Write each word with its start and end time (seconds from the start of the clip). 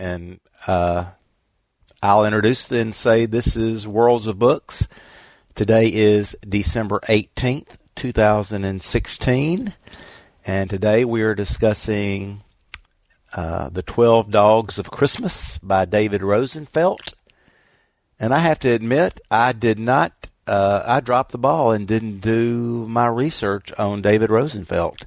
and 0.00 0.40
uh, 0.66 1.04
I'll 2.02 2.24
introduce 2.24 2.70
and 2.72 2.94
say 2.94 3.26
this 3.26 3.54
is 3.54 3.86
Worlds 3.86 4.26
of 4.26 4.38
Books. 4.38 4.88
Today 5.54 5.88
is 5.88 6.34
December 6.48 7.00
18th, 7.06 7.76
2016, 7.96 9.74
and 10.46 10.70
today 10.70 11.04
we 11.04 11.20
are 11.20 11.34
discussing 11.34 12.42
uh, 13.34 13.68
The 13.68 13.82
Twelve 13.82 14.30
Dogs 14.30 14.78
of 14.78 14.90
Christmas 14.90 15.58
by 15.58 15.84
David 15.84 16.22
Rosenfelt. 16.22 17.12
And 18.18 18.32
I 18.32 18.38
have 18.38 18.58
to 18.60 18.70
admit, 18.70 19.20
I 19.30 19.52
did 19.52 19.78
not, 19.78 20.30
uh, 20.46 20.82
I 20.86 21.00
dropped 21.00 21.32
the 21.32 21.38
ball 21.38 21.72
and 21.72 21.86
didn't 21.86 22.20
do 22.20 22.86
my 22.88 23.06
research 23.06 23.70
on 23.76 24.00
David 24.00 24.30
Rosenfelt. 24.30 25.04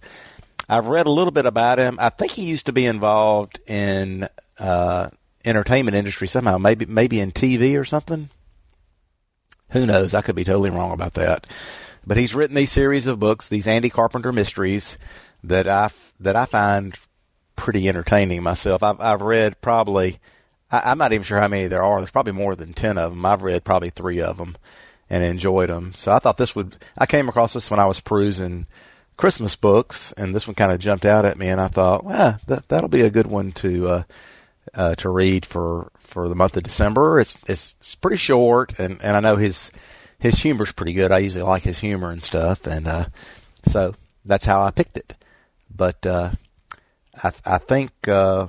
I've 0.70 0.88
read 0.88 1.08
a 1.08 1.12
little 1.12 1.32
bit 1.32 1.48
about 1.48 1.80
him. 1.80 1.98
I 2.00 2.10
think 2.10 2.34
he 2.34 2.44
used 2.44 2.68
to 2.68 2.72
be 2.72 2.86
involved 2.86 3.60
in 3.68 4.30
uh, 4.60 5.10
entertainment 5.46 5.96
industry 5.96 6.28
somehow, 6.28 6.58
maybe 6.58 6.86
maybe 6.86 7.20
in 7.20 7.32
TV 7.32 7.80
or 7.80 7.86
something. 7.86 8.30
Who 9.70 9.86
knows? 9.86 10.14
I 10.14 10.22
could 10.22 10.36
be 10.36 10.44
totally 10.44 10.70
wrong 10.70 10.92
about 10.92 11.16
that. 11.16 11.48
But 12.06 12.18
he's 12.18 12.36
written 12.36 12.56
these 12.56 12.72
series 12.72 13.08
of 13.08 13.20
books, 13.20 13.48
these 13.48 13.68
Andy 13.68 13.90
Carpenter 13.90 14.32
mysteries 14.32 14.98
that 15.44 15.68
I 15.68 15.90
that 16.20 16.36
I 16.36 16.46
find 16.46 16.98
pretty 17.56 17.88
entertaining 17.88 18.44
myself. 18.44 18.84
I've 18.84 19.00
I've 19.00 19.22
read 19.22 19.62
probably 19.62 20.20
I, 20.74 20.92
am 20.92 20.98
not 20.98 21.14
even 21.14 21.24
sure 21.24 21.40
how 21.40 21.48
many 21.48 21.68
there 21.68 21.84
are. 21.84 22.00
There's 22.00 22.12
probably 22.12 22.34
more 22.34 22.56
than 22.56 22.74
ten 22.74 22.98
of 22.98 23.12
them. 23.12 23.26
I've 23.26 23.44
read 23.44 23.64
probably 23.64 23.90
three 23.90 24.22
of 24.22 24.38
them 24.38 24.58
and 25.10 25.24
enjoyed 25.24 25.70
them. 25.70 25.94
So 25.96 26.12
I 26.12 26.20
thought 26.20 26.38
this 26.38 26.56
would. 26.56 26.78
I 26.98 27.06
came 27.06 27.30
across 27.30 27.54
this 27.54 27.70
when 27.70 27.80
I 27.80 27.86
was 27.86 28.00
perusing 28.00 28.66
Christmas 29.16 29.56
books, 29.56 30.12
and 30.14 30.34
this 30.34 30.48
one 30.48 30.56
kind 30.56 30.72
of 30.72 30.80
jumped 30.80 31.06
out 31.06 31.26
at 31.26 31.38
me, 31.38 31.48
and 31.48 31.62
I 31.62 31.68
thought, 31.68 32.04
well, 32.04 32.40
that 32.48 32.68
that'll 32.70 32.90
be 32.90 33.02
a 33.02 33.12
good 33.12 33.28
one 33.28 33.52
to 33.54 33.88
uh, 33.88 34.04
uh, 34.74 34.96
to 34.96 35.10
read 35.10 35.46
for 35.46 35.92
for 35.98 36.30
the 36.30 36.36
month 36.36 36.58
of 36.58 36.64
December. 36.64 37.20
It's 37.20 37.38
it's, 37.48 37.76
it's 37.80 37.96
pretty 37.96 38.18
short, 38.18 38.78
and, 38.80 39.02
and 39.02 39.18
I 39.18 39.20
know 39.20 39.36
his 39.38 39.72
his 40.20 40.40
humor's 40.40 40.72
pretty 40.72 40.94
good. 40.94 41.12
I 41.12 41.20
usually 41.20 41.44
like 41.44 41.64
his 41.64 41.80
humor 41.80 42.12
and 42.12 42.24
stuff, 42.24 42.66
and 42.66 42.88
uh, 42.88 43.06
so 43.66 43.96
that's 44.26 44.46
how 44.46 44.64
I 44.64 44.72
picked 44.72 44.98
it. 44.98 45.16
But 45.76 46.06
uh, 46.06 46.32
I 47.22 47.32
I 47.46 47.58
think 47.58 47.92
uh, 48.08 48.48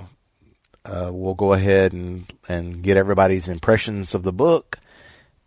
uh, 0.85 1.09
we'll 1.11 1.33
go 1.33 1.53
ahead 1.53 1.93
and 1.93 2.31
and 2.47 2.81
get 2.81 2.97
everybody's 2.97 3.49
impressions 3.49 4.13
of 4.13 4.23
the 4.23 4.33
book. 4.33 4.79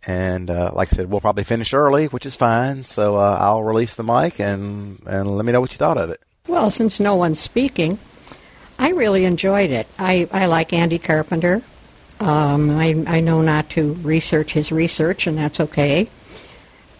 And 0.07 0.49
uh, 0.49 0.71
like 0.73 0.93
I 0.93 0.95
said, 0.95 1.09
we'll 1.11 1.19
probably 1.19 1.43
finish 1.43 1.73
early, 1.73 2.05
which 2.05 2.25
is 2.25 2.33
fine. 2.35 2.85
So 2.85 3.17
uh, 3.17 3.37
I'll 3.39 3.63
release 3.63 3.95
the 3.95 4.03
mic 4.03 4.39
and 4.39 5.01
and 5.05 5.35
let 5.35 5.45
me 5.45 5.51
know 5.51 5.61
what 5.61 5.71
you 5.71 5.77
thought 5.77 5.97
of 5.97 6.09
it. 6.09 6.21
Well, 6.47 6.71
since 6.71 6.99
no 6.99 7.15
one's 7.15 7.39
speaking, 7.39 7.99
I 8.79 8.91
really 8.91 9.25
enjoyed 9.25 9.71
it. 9.71 9.87
I, 9.99 10.27
I 10.31 10.45
like 10.45 10.71
Andy 10.71 10.99
Carpenter. 10.99 11.61
Um, 12.21 12.69
I, 12.71 13.03
I 13.05 13.19
know 13.19 13.41
not 13.41 13.69
to 13.71 13.93
research 13.95 14.53
his 14.53 14.71
research, 14.71 15.27
and 15.27 15.37
that's 15.37 15.59
okay. 15.59 16.09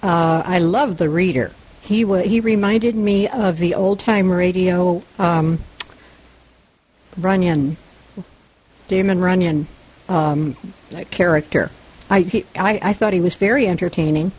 Uh, 0.03 0.43
I 0.45 0.59
love 0.59 0.97
the 0.97 1.09
reader. 1.09 1.53
He 1.81 2.03
w- 2.03 2.27
he 2.27 2.41
reminded 2.41 2.95
me 2.95 3.27
of 3.29 3.57
the 3.57 3.75
old 3.75 3.99
time 3.99 4.29
radio 4.31 5.01
um, 5.17 5.59
Runyon, 7.17 7.77
Damon 8.87 9.19
Runyon 9.19 9.67
um, 10.07 10.55
character. 11.11 11.71
I, 12.09 12.21
he, 12.21 12.45
I 12.55 12.79
I 12.81 12.93
thought 12.93 13.13
he 13.13 13.21
was 13.21 13.35
very 13.35 13.67
entertaining. 13.67 14.31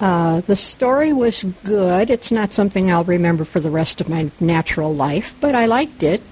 Uh, 0.00 0.40
the 0.42 0.56
story 0.56 1.12
was 1.12 1.44
good. 1.64 2.10
It's 2.10 2.32
not 2.32 2.52
something 2.52 2.90
I'll 2.90 3.04
remember 3.04 3.44
for 3.44 3.60
the 3.60 3.70
rest 3.70 4.00
of 4.00 4.08
my 4.08 4.30
natural 4.40 4.94
life, 4.94 5.34
but 5.40 5.54
I 5.54 5.66
liked 5.66 6.02
it. 6.02 6.22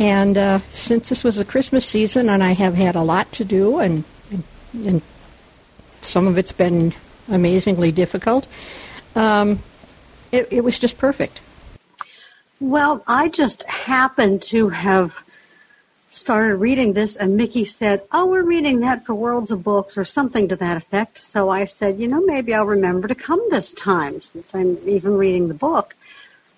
And 0.00 0.38
uh, 0.38 0.58
since 0.72 1.10
this 1.10 1.22
was 1.22 1.36
the 1.36 1.44
Christmas 1.44 1.84
season, 1.84 2.30
and 2.30 2.42
I 2.42 2.52
have 2.52 2.74
had 2.74 2.96
a 2.96 3.02
lot 3.02 3.30
to 3.32 3.44
do, 3.44 3.80
and, 3.80 4.02
and, 4.30 4.42
and 4.86 5.02
some 6.00 6.26
of 6.26 6.38
it's 6.38 6.52
been 6.52 6.94
amazingly 7.28 7.92
difficult, 7.92 8.46
um, 9.14 9.58
it, 10.32 10.48
it 10.50 10.64
was 10.64 10.78
just 10.78 10.96
perfect. 10.96 11.42
Well, 12.60 13.04
I 13.06 13.28
just 13.28 13.64
happened 13.64 14.40
to 14.44 14.70
have 14.70 15.14
started 16.08 16.56
reading 16.56 16.94
this, 16.94 17.16
and 17.16 17.36
Mickey 17.36 17.66
said, 17.66 18.02
"Oh, 18.10 18.24
we're 18.24 18.42
reading 18.42 18.80
that 18.80 19.04
for 19.04 19.14
Worlds 19.14 19.50
of 19.50 19.62
Books 19.62 19.98
or 19.98 20.06
something 20.06 20.48
to 20.48 20.56
that 20.56 20.78
effect." 20.78 21.18
So 21.18 21.50
I 21.50 21.66
said, 21.66 22.00
"You 22.00 22.08
know, 22.08 22.22
maybe 22.22 22.54
I'll 22.54 22.64
remember 22.64 23.06
to 23.06 23.14
come 23.14 23.40
this 23.50 23.74
time 23.74 24.22
since 24.22 24.54
I'm 24.54 24.78
even 24.86 25.18
reading 25.18 25.48
the 25.48 25.54
book." 25.54 25.94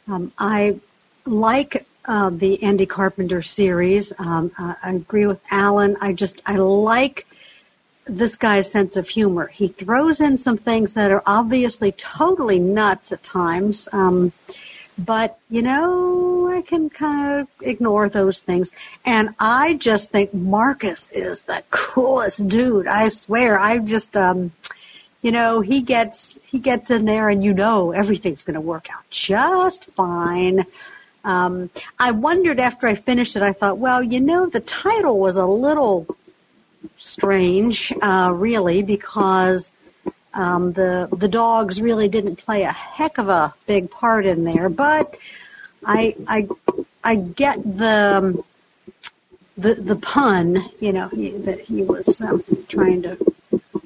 Um, 0.06 0.31
I 0.38 0.78
like 1.26 1.86
uh, 2.04 2.30
the 2.30 2.62
Andy 2.62 2.86
Carpenter 2.86 3.42
series. 3.42 4.12
Um, 4.18 4.50
uh, 4.58 4.74
I 4.82 4.92
agree 4.92 5.26
with 5.26 5.40
Alan. 5.50 5.96
I 6.00 6.12
just 6.12 6.42
I 6.46 6.56
like 6.56 7.26
this 8.06 8.36
guy's 8.36 8.70
sense 8.70 8.96
of 8.96 9.08
humor. 9.08 9.46
He 9.46 9.68
throws 9.68 10.20
in 10.20 10.38
some 10.38 10.58
things 10.58 10.94
that 10.94 11.12
are 11.12 11.22
obviously 11.26 11.92
totally 11.92 12.58
nuts 12.58 13.12
at 13.12 13.22
times. 13.22 13.88
Um, 13.92 14.32
but 14.98 15.38
you 15.48 15.62
know, 15.62 16.52
I 16.52 16.62
can 16.62 16.90
kind 16.90 17.40
of 17.40 17.48
ignore 17.60 18.08
those 18.08 18.40
things. 18.40 18.72
And 19.04 19.30
I 19.38 19.74
just 19.74 20.10
think 20.10 20.34
Marcus 20.34 21.10
is 21.12 21.42
the 21.42 21.62
coolest 21.70 22.46
dude. 22.48 22.86
I 22.86 23.08
swear. 23.08 23.58
I 23.58 23.78
just, 23.78 24.16
um, 24.16 24.52
you 25.22 25.30
know, 25.30 25.60
he 25.60 25.80
gets 25.82 26.38
he 26.44 26.58
gets 26.58 26.90
in 26.90 27.04
there, 27.04 27.28
and 27.28 27.42
you 27.42 27.54
know 27.54 27.92
everything's 27.92 28.44
going 28.44 28.54
to 28.54 28.60
work 28.60 28.88
out 28.92 29.08
just 29.08 29.86
fine. 29.92 30.66
Um, 31.25 31.71
I 31.99 32.10
wondered 32.10 32.59
after 32.59 32.87
I 32.87 32.94
finished 32.94 33.37
it, 33.37 33.43
I 33.43 33.53
thought, 33.53 33.78
well, 33.78 34.03
you 34.03 34.21
know, 34.21 34.47
the 34.47 34.60
title 34.60 35.19
was 35.19 35.37
a 35.37 35.47
little 35.47 36.06
strange, 36.99 37.93
uh, 38.03 38.33
really, 38.34 38.83
because 38.83 39.72
um, 40.34 40.72
the 40.72 41.09
the 41.12 41.28
dogs 41.28 41.81
really 41.81 42.09
didn't 42.09 42.37
play 42.37 42.62
a 42.62 42.72
heck 42.72 43.19
of 43.19 43.28
a 43.28 43.55
big 43.66 43.91
part 43.91 44.27
in 44.27 44.44
there. 44.44 44.69
But 44.69 45.16
I 45.84 46.16
I 46.27 46.49
I 47.05 47.15
get 47.16 47.62
the 47.62 48.16
um, 48.16 48.44
the 49.56 49.75
the 49.75 49.97
pun, 49.97 50.65
you 50.81 50.93
know, 50.93 51.09
he, 51.09 51.31
that 51.31 51.61
he 51.61 51.82
was 51.82 52.21
um, 52.21 52.43
trying 52.69 53.03
to 53.03 53.16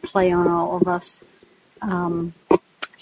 play 0.03 0.33
on 0.33 0.47
all 0.49 0.77
of 0.77 0.89
us. 0.89 1.23
Um, 1.83 2.33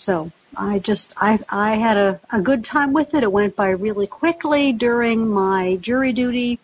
so 0.05 0.31
I 0.57 0.79
just 0.79 1.15
I 1.17 1.39
I 1.49 1.77
had 1.77 1.97
a, 1.97 2.21
a 2.31 2.41
good 2.41 2.65
time 2.65 2.93
with 2.93 3.15
it. 3.15 3.23
It 3.23 3.33
went 3.33 3.57
by 3.57 3.71
really 3.71 4.07
quickly 4.07 4.73
during 4.73 5.29
my 5.29 5.77
jury 5.77 6.13
duty, 6.13 6.59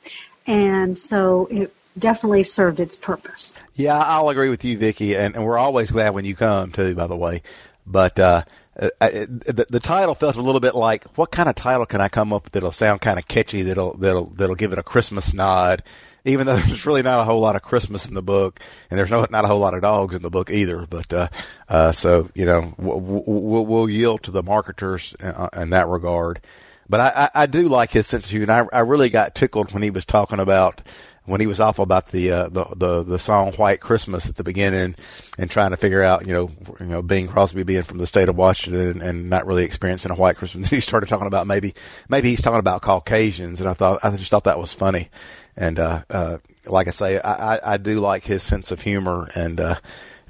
and 0.47 0.99
so 0.99 1.47
it 1.51 1.73
definitely 1.99 2.45
served 2.45 2.81
its 2.81 2.97
purpose. 2.97 3.59
Yeah, 3.75 3.99
I'll 3.99 4.29
agree 4.29 4.51
with 4.51 4.65
you, 4.65 4.77
Vicki, 4.77 5.17
and, 5.17 5.35
and 5.35 5.45
we're 5.45 5.59
always 5.59 5.91
glad 5.91 6.11
when 6.11 6.25
you 6.25 6.37
come 6.37 6.71
too. 6.71 6.95
By 6.95 7.07
the 7.07 7.17
way, 7.17 7.43
but 7.87 8.19
uh, 8.19 8.45
uh, 8.79 8.89
the, 9.01 9.67
the 9.69 9.81
title 9.81 10.15
felt 10.15 10.37
a 10.37 10.43
little 10.43 10.61
bit 10.61 10.75
like 10.75 11.05
what 11.17 11.31
kind 11.31 11.49
of 11.49 11.55
title 11.55 11.87
can 11.87 12.01
I 12.01 12.09
come 12.09 12.33
up 12.33 12.45
with 12.45 12.53
that'll 12.53 12.73
sound 12.73 13.01
kind 13.01 13.19
of 13.19 13.27
catchy 13.27 13.63
that'll 13.63 13.95
that'll 13.95 14.27
that'll 14.27 14.55
give 14.55 14.73
it 14.73 14.79
a 14.79 14.83
Christmas 14.83 15.33
nod 15.33 15.83
even 16.25 16.47
though 16.47 16.57
there's 16.67 16.87
really 16.87 17.03
not 17.03 17.21
a 17.21 17.25
whole 17.25 17.41
lot 17.41 17.57
of 17.57 17.63
Christmas 17.63 18.07
in 18.07 18.15
the 18.15 18.23
book, 18.23 18.61
and 18.91 18.99
there's 18.99 19.11
no 19.11 19.27
not 19.31 19.45
a 19.45 19.49
whole 19.49 19.59
lot 19.59 19.75
of 19.75 19.83
dogs 19.83 20.15
in 20.15 20.23
the 20.23 20.31
book 20.31 20.51
either. 20.51 20.87
But 20.89 21.13
uh, 21.13 21.29
uh, 21.69 21.93
so 21.93 22.29
you 22.35 22.47
know, 22.47 22.75
we'll, 22.79 23.67
we'll, 23.67 23.91
yield 23.91 24.23
to 24.25 24.31
the 24.31 24.43
marketers 24.43 25.15
in, 25.21 25.27
uh, 25.27 25.49
in 25.55 25.71
that 25.71 25.89
regard. 25.89 26.41
But 26.89 27.01
I, 27.01 27.13
I, 27.15 27.43
I 27.43 27.47
do 27.47 27.69
like 27.69 27.93
his 27.93 28.07
sense 28.07 28.25
of 28.25 28.31
humor. 28.31 28.69
I, 28.73 28.79
I 28.79 28.81
really 28.81 29.11
got 29.11 29.35
tickled 29.35 29.73
when 29.73 29.83
he 29.83 29.91
was 29.91 30.05
talking 30.05 30.41
about 30.41 30.83
when 31.27 31.41
he 31.41 31.47
was 31.47 31.61
awful 31.61 31.83
about 31.83 32.07
the, 32.07 32.33
uh, 32.33 32.49
the 32.49 32.65
the 32.77 33.03
the 33.03 33.19
song 33.19 33.53
White 33.53 33.81
Christmas 33.81 34.29
at 34.29 34.37
the 34.37 34.43
beginning 34.43 34.97
and 35.39 35.51
trying 35.51 35.71
to 35.71 35.77
figure 35.77 36.03
out 36.03 36.27
you 36.27 36.33
know 36.33 36.51
you 36.81 36.87
know 36.87 37.03
Bing 37.03 37.29
Crosby 37.29 37.63
being 37.63 37.83
from 37.83 37.99
the 37.99 38.07
state 38.07 38.29
of 38.29 38.37
Washington 38.37 38.89
and, 38.89 39.03
and 39.03 39.31
not 39.31 39.47
really 39.47 39.65
experiencing 39.65 40.11
a 40.11 40.15
white 40.15 40.37
Christmas. 40.37 40.69
he 40.71 40.81
started 40.81 41.09
talking 41.09 41.27
about 41.27 41.47
maybe 41.47 41.75
maybe 42.09 42.31
he's 42.31 42.43
talking 42.43 42.59
about 42.59 42.83
Caucasians, 42.83 43.61
and 43.61 43.69
I 43.69 43.75
thought 43.75 44.01
I 44.03 44.11
just 44.17 44.31
thought 44.31 44.45
that 44.45 44.59
was 44.59 44.73
funny. 44.73 45.11
And 45.57 45.79
uh, 45.79 46.03
uh, 46.09 46.39
like 46.65 46.89
I 46.89 46.93
say, 46.93 47.21
I, 47.21 47.57
I, 47.57 47.75
I 47.75 47.77
do 47.77 48.01
like 48.01 48.25
his 48.25 48.43
sense 48.43 48.71
of 48.71 48.81
humor, 48.81 49.29
and 49.35 49.61
uh, 49.61 49.77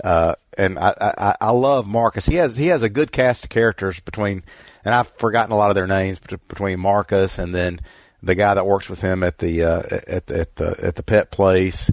uh, 0.02 0.34
and 0.58 0.78
I, 0.78 0.94
I, 1.00 1.36
I 1.40 1.50
love 1.50 1.86
Marcus. 1.86 2.26
He 2.26 2.36
has 2.36 2.56
he 2.56 2.68
has 2.68 2.82
a 2.82 2.88
good 2.88 3.12
cast 3.12 3.44
of 3.44 3.50
characters 3.50 4.00
between, 4.00 4.42
and 4.84 4.94
I've 4.94 5.08
forgotten 5.18 5.52
a 5.52 5.56
lot 5.56 5.70
of 5.70 5.76
their 5.76 5.86
names 5.86 6.18
between 6.18 6.80
Marcus 6.80 7.38
and 7.38 7.54
then 7.54 7.80
the 8.22 8.34
guy 8.34 8.54
that 8.54 8.66
works 8.66 8.88
with 8.88 9.00
him 9.00 9.22
at 9.22 9.38
the 9.38 9.64
uh, 9.64 9.82
at 10.06 10.30
at 10.30 10.56
the 10.56 10.76
at 10.82 10.96
the 10.96 11.02
pet 11.02 11.30
place, 11.30 11.90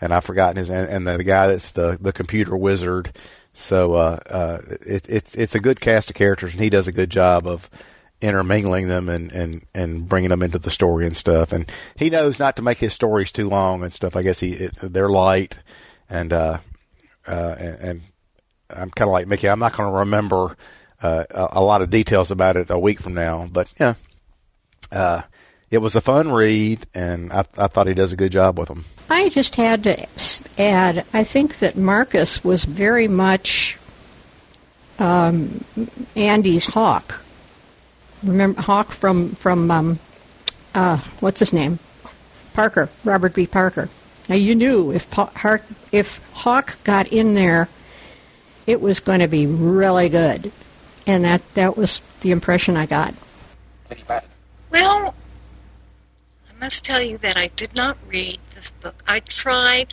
and 0.00 0.12
I've 0.12 0.24
forgotten 0.24 0.56
his 0.56 0.70
and, 0.70 0.88
and 0.88 1.06
the 1.06 1.24
guy 1.24 1.48
that's 1.48 1.72
the 1.72 1.98
the 2.00 2.12
computer 2.12 2.56
wizard. 2.56 3.16
So 3.52 3.94
uh, 3.94 4.18
uh, 4.28 4.58
it, 4.86 5.06
it's 5.08 5.34
it's 5.34 5.54
a 5.54 5.60
good 5.60 5.80
cast 5.80 6.10
of 6.10 6.16
characters, 6.16 6.52
and 6.52 6.62
he 6.62 6.70
does 6.70 6.88
a 6.88 6.92
good 6.92 7.10
job 7.10 7.46
of 7.46 7.70
intermingling 8.20 8.88
them 8.88 9.08
and, 9.08 9.30
and, 9.32 9.62
and 9.74 10.08
bringing 10.08 10.30
them 10.30 10.42
into 10.42 10.58
the 10.58 10.70
story 10.70 11.06
and 11.06 11.16
stuff. 11.16 11.52
And 11.52 11.70
he 11.96 12.10
knows 12.10 12.38
not 12.38 12.56
to 12.56 12.62
make 12.62 12.78
his 12.78 12.92
stories 12.92 13.30
too 13.30 13.48
long 13.48 13.82
and 13.82 13.92
stuff. 13.92 14.16
I 14.16 14.22
guess 14.22 14.40
he 14.40 14.52
it, 14.52 14.74
they're 14.80 15.08
light, 15.08 15.56
and 16.08 16.32
uh, 16.32 16.58
uh, 17.26 17.54
and, 17.58 17.80
and 17.80 18.00
I'm 18.70 18.90
kind 18.90 19.08
of 19.08 19.12
like 19.12 19.26
Mickey. 19.26 19.48
I'm 19.48 19.58
not 19.58 19.76
going 19.76 19.90
to 19.90 19.98
remember 20.00 20.56
uh, 21.02 21.24
a, 21.30 21.48
a, 21.52 21.60
lot 21.60 21.82
of 21.82 21.90
details 21.90 22.30
about 22.30 22.56
it 22.56 22.70
a 22.70 22.78
week 22.78 23.00
from 23.00 23.14
now, 23.14 23.48
but 23.50 23.72
yeah, 23.78 23.94
uh, 24.90 25.22
it 25.70 25.78
was 25.78 25.96
a 25.96 26.00
fun 26.00 26.32
read, 26.32 26.86
and 26.94 27.32
I, 27.32 27.44
I 27.56 27.66
thought 27.66 27.86
he 27.86 27.94
does 27.94 28.12
a 28.12 28.16
good 28.16 28.32
job 28.32 28.58
with 28.58 28.68
them. 28.68 28.84
I 29.10 29.28
just 29.28 29.56
had 29.56 29.84
to 29.84 30.06
add. 30.58 31.04
I 31.12 31.24
think 31.24 31.58
that 31.58 31.76
Marcus 31.76 32.44
was 32.44 32.64
very 32.64 33.08
much 33.08 33.78
um, 34.98 35.64
Andy's 36.14 36.66
Hawk. 36.66 37.20
Remember 38.22 38.60
Hawk 38.60 38.92
from 38.92 39.34
from 39.34 39.70
um, 39.70 39.98
uh, 40.74 40.98
what's 41.20 41.40
his 41.40 41.52
name? 41.52 41.78
Parker, 42.54 42.88
Robert 43.04 43.34
B. 43.34 43.46
Parker. 43.46 43.88
Now 44.28 44.36
you 44.36 44.54
knew 44.54 44.90
if 44.90 45.10
pa- 45.10 45.30
if 45.92 46.20
Hawk 46.32 46.78
got 46.84 47.08
in 47.08 47.34
there, 47.34 47.68
it 48.66 48.80
was 48.80 49.00
going 49.00 49.20
to 49.20 49.28
be 49.28 49.46
really 49.46 50.08
good, 50.08 50.50
and 51.06 51.24
that 51.24 51.42
that 51.54 51.76
was 51.76 52.00
the 52.20 52.30
impression 52.30 52.76
I 52.76 52.86
got. 52.86 53.14
Well, 54.70 55.14
I 56.56 56.64
must 56.64 56.86
tell 56.86 57.02
you 57.02 57.18
that 57.18 57.36
I 57.36 57.48
did 57.48 57.74
not 57.74 57.98
read 58.08 58.38
this 58.54 58.70
book. 58.80 59.02
I 59.06 59.20
tried 59.20 59.92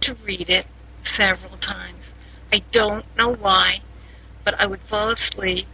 to 0.00 0.14
read 0.14 0.50
it 0.50 0.66
several 1.04 1.56
times. 1.58 2.12
I 2.52 2.62
don't 2.72 3.04
know 3.16 3.32
why, 3.32 3.82
but 4.42 4.60
I 4.60 4.66
would 4.66 4.80
fall 4.80 5.10
asleep, 5.10 5.68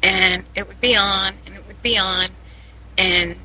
and 0.00 0.44
it 0.54 0.68
would 0.68 0.80
be 0.80 0.94
on, 0.96 1.34
and 1.44 1.56
it 1.56 1.66
would 1.66 1.82
be 1.82 1.98
on, 1.98 2.28
and 2.96 3.36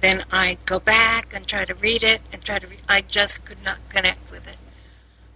then 0.00 0.24
I'd 0.32 0.64
go 0.64 0.78
back 0.78 1.34
and 1.34 1.46
try 1.46 1.66
to 1.66 1.74
read 1.74 2.04
it 2.04 2.22
and 2.32 2.42
try 2.42 2.58
to 2.58 2.66
read. 2.66 2.80
I 2.88 3.02
just 3.02 3.44
could 3.44 3.62
not 3.62 3.86
connect 3.90 4.30
with 4.30 4.48
it. 4.48 4.56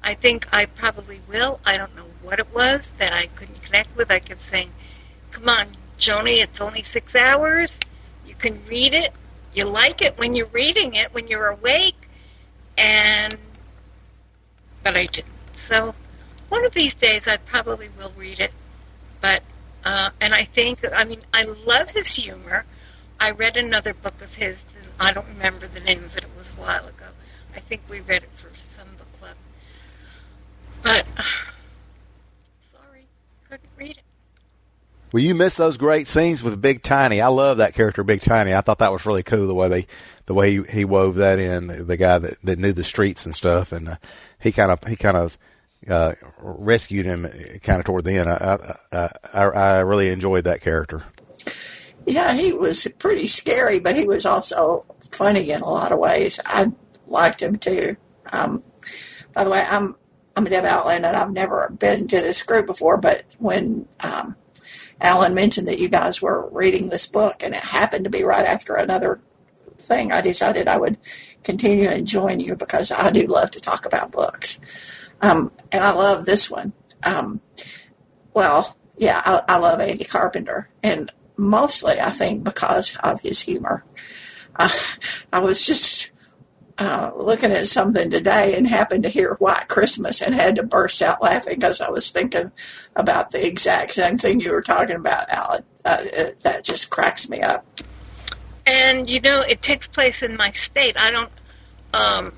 I 0.02 0.14
think 0.14 0.48
I 0.54 0.64
probably 0.64 1.20
will. 1.28 1.60
I 1.66 1.76
don't 1.76 1.94
know 1.94 2.06
what 2.22 2.38
it 2.38 2.54
was 2.54 2.88
that 2.96 3.12
I 3.12 3.26
couldn't 3.26 3.62
connect 3.62 3.94
with. 3.94 4.10
I 4.10 4.20
kept 4.20 4.40
saying, 4.40 4.72
"Come 5.32 5.50
on, 5.50 5.76
Joni, 5.98 6.42
it's 6.42 6.62
only 6.62 6.82
six 6.82 7.14
hours. 7.14 7.78
You 8.24 8.34
can 8.34 8.64
read 8.64 8.94
it. 8.94 9.12
You 9.56 9.64
like 9.64 10.02
it 10.02 10.16
when 10.18 10.36
you're 10.36 10.46
reading 10.52 10.94
it, 10.94 11.12
when 11.12 11.26
you're 11.26 11.48
awake." 11.48 11.96
And 12.78 13.36
but 14.84 14.96
I 14.96 15.06
didn't. 15.06 15.32
So 15.68 15.94
one 16.48 16.64
of 16.64 16.72
these 16.72 16.94
days, 16.94 17.26
I 17.26 17.38
probably 17.38 17.88
will 17.98 18.12
read 18.16 18.38
it. 18.38 18.52
But 19.20 19.42
uh, 19.84 20.10
and 20.20 20.34
I 20.34 20.44
think, 20.44 20.80
I 20.92 21.04
mean, 21.04 21.20
I 21.32 21.42
love 21.42 21.90
his 21.90 22.14
humor. 22.14 22.64
I 23.18 23.30
read 23.30 23.56
another 23.56 23.94
book 23.94 24.20
of 24.22 24.34
his. 24.34 24.62
I 25.00 25.12
don't 25.12 25.26
remember 25.26 25.66
the 25.66 25.80
name 25.80 26.04
of 26.04 26.16
it. 26.16 26.22
It 26.22 26.30
was 26.38 26.52
a 26.52 26.60
while 26.60 26.86
ago. 26.86 27.06
I 27.54 27.60
think 27.60 27.82
we 27.88 28.00
read 28.00 28.22
it 28.22 28.30
for 28.36 28.50
some 28.58 28.88
book 28.96 29.18
club. 29.18 29.36
But 30.82 31.06
uh, 31.16 31.22
sorry, 32.72 33.06
couldn't 33.48 33.70
read 33.76 33.96
it. 33.98 34.05
Well, 35.16 35.24
you 35.24 35.34
miss 35.34 35.54
those 35.54 35.78
great 35.78 36.08
scenes 36.08 36.42
with 36.42 36.60
Big 36.60 36.82
Tiny. 36.82 37.22
I 37.22 37.28
love 37.28 37.56
that 37.56 37.72
character, 37.72 38.04
Big 38.04 38.20
Tiny. 38.20 38.52
I 38.52 38.60
thought 38.60 38.80
that 38.80 38.92
was 38.92 39.06
really 39.06 39.22
cool 39.22 39.46
the 39.46 39.54
way 39.54 39.66
they, 39.66 39.86
the 40.26 40.34
way 40.34 40.50
he, 40.58 40.62
he 40.64 40.84
wove 40.84 41.14
that 41.14 41.38
in. 41.38 41.68
The, 41.68 41.84
the 41.84 41.96
guy 41.96 42.18
that, 42.18 42.36
that 42.42 42.58
knew 42.58 42.74
the 42.74 42.84
streets 42.84 43.24
and 43.24 43.34
stuff, 43.34 43.72
and 43.72 43.88
uh, 43.88 43.96
he 44.38 44.52
kind 44.52 44.70
of 44.70 44.84
he 44.84 44.94
kind 44.94 45.16
of 45.16 45.38
uh, 45.88 46.12
rescued 46.38 47.06
him 47.06 47.26
kind 47.62 47.78
of 47.78 47.86
toward 47.86 48.04
the 48.04 48.12
end. 48.12 48.28
I, 48.28 48.76
I, 48.92 49.10
I, 49.32 49.42
I 49.42 49.78
really 49.78 50.10
enjoyed 50.10 50.44
that 50.44 50.60
character. 50.60 51.02
Yeah, 52.04 52.34
he 52.34 52.52
was 52.52 52.86
pretty 52.98 53.26
scary, 53.26 53.80
but 53.80 53.96
he 53.96 54.04
was 54.04 54.26
also 54.26 54.84
funny 55.12 55.50
in 55.50 55.62
a 55.62 55.70
lot 55.70 55.92
of 55.92 55.98
ways. 55.98 56.38
I 56.44 56.72
liked 57.06 57.40
him 57.40 57.56
too. 57.56 57.96
Um, 58.34 58.62
by 59.32 59.44
the 59.44 59.50
way, 59.50 59.64
I'm 59.66 59.96
I'm 60.36 60.46
a 60.46 60.50
Deb 60.50 60.66
Outland, 60.66 61.06
and 61.06 61.16
I've 61.16 61.32
never 61.32 61.70
been 61.70 62.06
to 62.06 62.16
this 62.16 62.42
group 62.42 62.66
before. 62.66 62.98
But 62.98 63.24
when 63.38 63.88
um, 64.00 64.36
Alan 65.00 65.34
mentioned 65.34 65.68
that 65.68 65.78
you 65.78 65.88
guys 65.88 66.22
were 66.22 66.48
reading 66.50 66.88
this 66.88 67.06
book, 67.06 67.42
and 67.42 67.54
it 67.54 67.60
happened 67.60 68.04
to 68.04 68.10
be 68.10 68.24
right 68.24 68.46
after 68.46 68.74
another 68.74 69.20
thing, 69.78 70.12
I 70.12 70.20
decided 70.20 70.68
I 70.68 70.78
would 70.78 70.98
continue 71.44 71.88
and 71.88 72.06
join 72.06 72.40
you 72.40 72.56
because 72.56 72.90
I 72.90 73.10
do 73.10 73.26
love 73.26 73.50
to 73.52 73.60
talk 73.60 73.86
about 73.86 74.12
books. 74.12 74.58
Um, 75.20 75.52
and 75.72 75.82
I 75.82 75.92
love 75.92 76.24
this 76.24 76.50
one. 76.50 76.72
Um, 77.02 77.40
well, 78.34 78.76
yeah, 78.96 79.22
I, 79.24 79.54
I, 79.54 79.58
love 79.58 79.80
Andy 79.80 80.04
Carpenter, 80.04 80.68
and 80.82 81.10
mostly 81.36 82.00
I 82.00 82.10
think 82.10 82.44
because 82.44 82.96
of 83.02 83.20
his 83.20 83.40
humor. 83.40 83.84
Uh, 84.56 84.68
I 85.32 85.38
was 85.38 85.64
just 85.64 86.10
uh, 86.78 87.10
looking 87.16 87.52
at 87.52 87.68
something 87.68 88.10
today 88.10 88.54
and 88.54 88.66
happened 88.66 89.02
to 89.04 89.08
hear 89.08 89.34
White 89.34 89.68
Christmas 89.68 90.20
and 90.20 90.34
had 90.34 90.56
to 90.56 90.62
burst 90.62 91.00
out 91.00 91.22
laughing 91.22 91.54
because 91.54 91.80
I 91.80 91.88
was 91.90 92.10
thinking 92.10 92.52
about 92.94 93.30
the 93.30 93.46
exact 93.46 93.92
same 93.92 94.18
thing 94.18 94.40
you 94.40 94.52
were 94.52 94.62
talking 94.62 94.96
about, 94.96 95.30
Alan. 95.30 95.64
Uh, 95.84 95.98
it, 96.02 96.40
that 96.40 96.64
just 96.64 96.90
cracks 96.90 97.28
me 97.28 97.40
up. 97.40 97.64
And 98.66 99.08
you 99.08 99.20
know, 99.20 99.40
it 99.40 99.62
takes 99.62 99.88
place 99.88 100.22
in 100.22 100.36
my 100.36 100.50
state. 100.52 100.96
I 100.98 101.10
don't. 101.10 101.30
Um, 101.94 102.32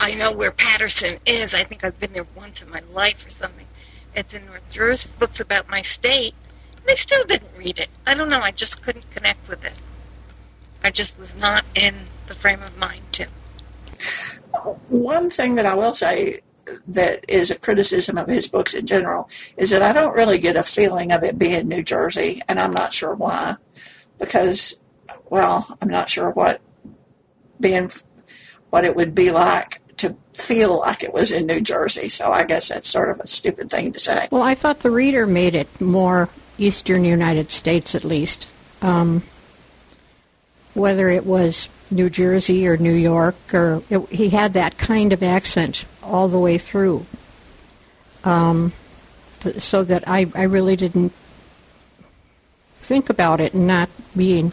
I 0.00 0.14
know 0.14 0.32
where 0.32 0.50
Paterson 0.50 1.18
is. 1.26 1.52
I 1.52 1.62
think 1.62 1.84
I've 1.84 2.00
been 2.00 2.12
there 2.12 2.26
once 2.34 2.62
in 2.62 2.70
my 2.70 2.80
life 2.92 3.24
or 3.26 3.30
something. 3.30 3.66
It's 4.16 4.32
in 4.32 4.46
North 4.46 4.68
Jersey. 4.70 5.10
Books 5.18 5.40
about 5.40 5.68
my 5.68 5.82
state. 5.82 6.34
And 6.78 6.90
I 6.90 6.94
still 6.94 7.22
didn't 7.24 7.50
read 7.56 7.78
it. 7.78 7.90
I 8.06 8.14
don't 8.14 8.30
know. 8.30 8.40
I 8.40 8.50
just 8.50 8.82
couldn't 8.82 9.08
connect 9.10 9.46
with 9.46 9.62
it. 9.64 9.74
I 10.82 10.90
just 10.90 11.18
was 11.18 11.34
not 11.36 11.64
in 11.74 11.94
the 12.30 12.36
frame 12.36 12.62
of 12.62 12.78
mind 12.78 13.02
too. 13.12 13.26
One 14.88 15.28
thing 15.30 15.56
that 15.56 15.66
I 15.66 15.74
will 15.74 15.94
say 15.94 16.40
that 16.86 17.24
is 17.28 17.50
a 17.50 17.58
criticism 17.58 18.16
of 18.16 18.28
his 18.28 18.46
books 18.46 18.72
in 18.72 18.86
general 18.86 19.28
is 19.56 19.70
that 19.70 19.82
I 19.82 19.92
don't 19.92 20.14
really 20.14 20.38
get 20.38 20.56
a 20.56 20.62
feeling 20.62 21.10
of 21.10 21.24
it 21.24 21.38
being 21.38 21.66
New 21.66 21.82
Jersey, 21.82 22.40
and 22.48 22.60
I'm 22.60 22.72
not 22.72 22.92
sure 22.92 23.14
why. 23.14 23.56
Because, 24.18 24.80
well, 25.28 25.76
I'm 25.82 25.88
not 25.88 26.08
sure 26.08 26.30
what 26.30 26.60
being 27.58 27.90
what 28.70 28.84
it 28.84 28.94
would 28.94 29.14
be 29.14 29.32
like 29.32 29.80
to 29.96 30.16
feel 30.32 30.78
like 30.78 31.02
it 31.02 31.12
was 31.12 31.32
in 31.32 31.46
New 31.46 31.60
Jersey. 31.60 32.08
So 32.08 32.30
I 32.30 32.44
guess 32.44 32.68
that's 32.68 32.88
sort 32.88 33.10
of 33.10 33.18
a 33.18 33.26
stupid 33.26 33.70
thing 33.70 33.92
to 33.92 33.98
say. 33.98 34.28
Well, 34.30 34.42
I 34.42 34.54
thought 34.54 34.80
the 34.80 34.92
reader 34.92 35.26
made 35.26 35.56
it 35.56 35.80
more 35.80 36.28
eastern 36.58 37.04
United 37.04 37.50
States, 37.50 37.96
at 37.96 38.04
least. 38.04 38.46
Um, 38.82 39.24
whether 40.74 41.08
it 41.08 41.26
was 41.26 41.68
New 41.90 42.10
Jersey 42.10 42.66
or 42.66 42.76
New 42.76 42.94
York, 42.94 43.36
or 43.52 43.82
it, 43.90 44.08
he 44.10 44.28
had 44.30 44.52
that 44.54 44.78
kind 44.78 45.12
of 45.12 45.22
accent 45.22 45.84
all 46.02 46.28
the 46.28 46.38
way 46.38 46.58
through. 46.58 47.04
Um, 48.24 48.72
th- 49.40 49.60
so 49.60 49.82
that 49.84 50.04
I, 50.06 50.26
I 50.34 50.42
really 50.42 50.76
didn't 50.76 51.12
think 52.80 53.10
about 53.10 53.40
it 53.40 53.54
not 53.54 53.88
being 54.16 54.52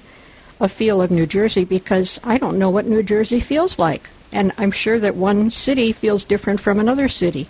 a 0.60 0.69
feel 0.69 1.01
of 1.01 1.12
New 1.12 1.25
Jersey 1.25 1.66
because 1.66 2.19
I 2.24 2.38
don't 2.38 2.57
know 2.57 2.69
what 2.69 2.86
New 2.86 3.04
Jersey 3.04 3.39
feels 3.39 3.78
like 3.78 4.10
and 4.31 4.51
I'm 4.57 4.72
sure 4.72 5.00
that 5.00 5.16
one 5.16 5.51
city 5.51 5.91
feels 5.91 6.25
different 6.25 6.60
from 6.60 6.79
another 6.79 7.10
city. 7.10 7.48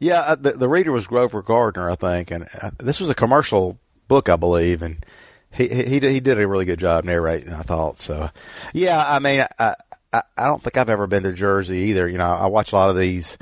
Yeah, 0.00 0.20
uh, 0.20 0.34
the, 0.36 0.52
the 0.52 0.68
reader 0.68 0.92
was 0.92 1.06
Grover 1.06 1.42
Gardner, 1.42 1.90
I 1.90 1.96
think, 1.96 2.30
and 2.30 2.48
uh, 2.60 2.70
this 2.78 3.00
was 3.00 3.10
a 3.10 3.14
commercial 3.14 3.78
book, 4.06 4.28
I 4.28 4.36
believe, 4.36 4.82
and 4.82 5.04
he 5.52 5.68
he 5.68 6.00
he 6.00 6.20
did 6.20 6.38
a 6.38 6.46
really 6.46 6.64
good 6.64 6.78
job 6.78 7.04
narrating. 7.04 7.52
I 7.52 7.62
thought 7.62 7.98
so. 7.98 8.30
Yeah, 8.72 9.02
I 9.06 9.18
mean, 9.18 9.46
I, 9.58 9.74
I 10.12 10.22
I 10.36 10.44
don't 10.46 10.62
think 10.62 10.76
I've 10.76 10.90
ever 10.90 11.06
been 11.06 11.22
to 11.24 11.32
Jersey 11.32 11.78
either. 11.90 12.08
You 12.08 12.18
know, 12.18 12.30
I 12.30 12.46
watch 12.46 12.72
a 12.72 12.76
lot 12.76 12.90
of 12.90 12.96
these 12.96 13.38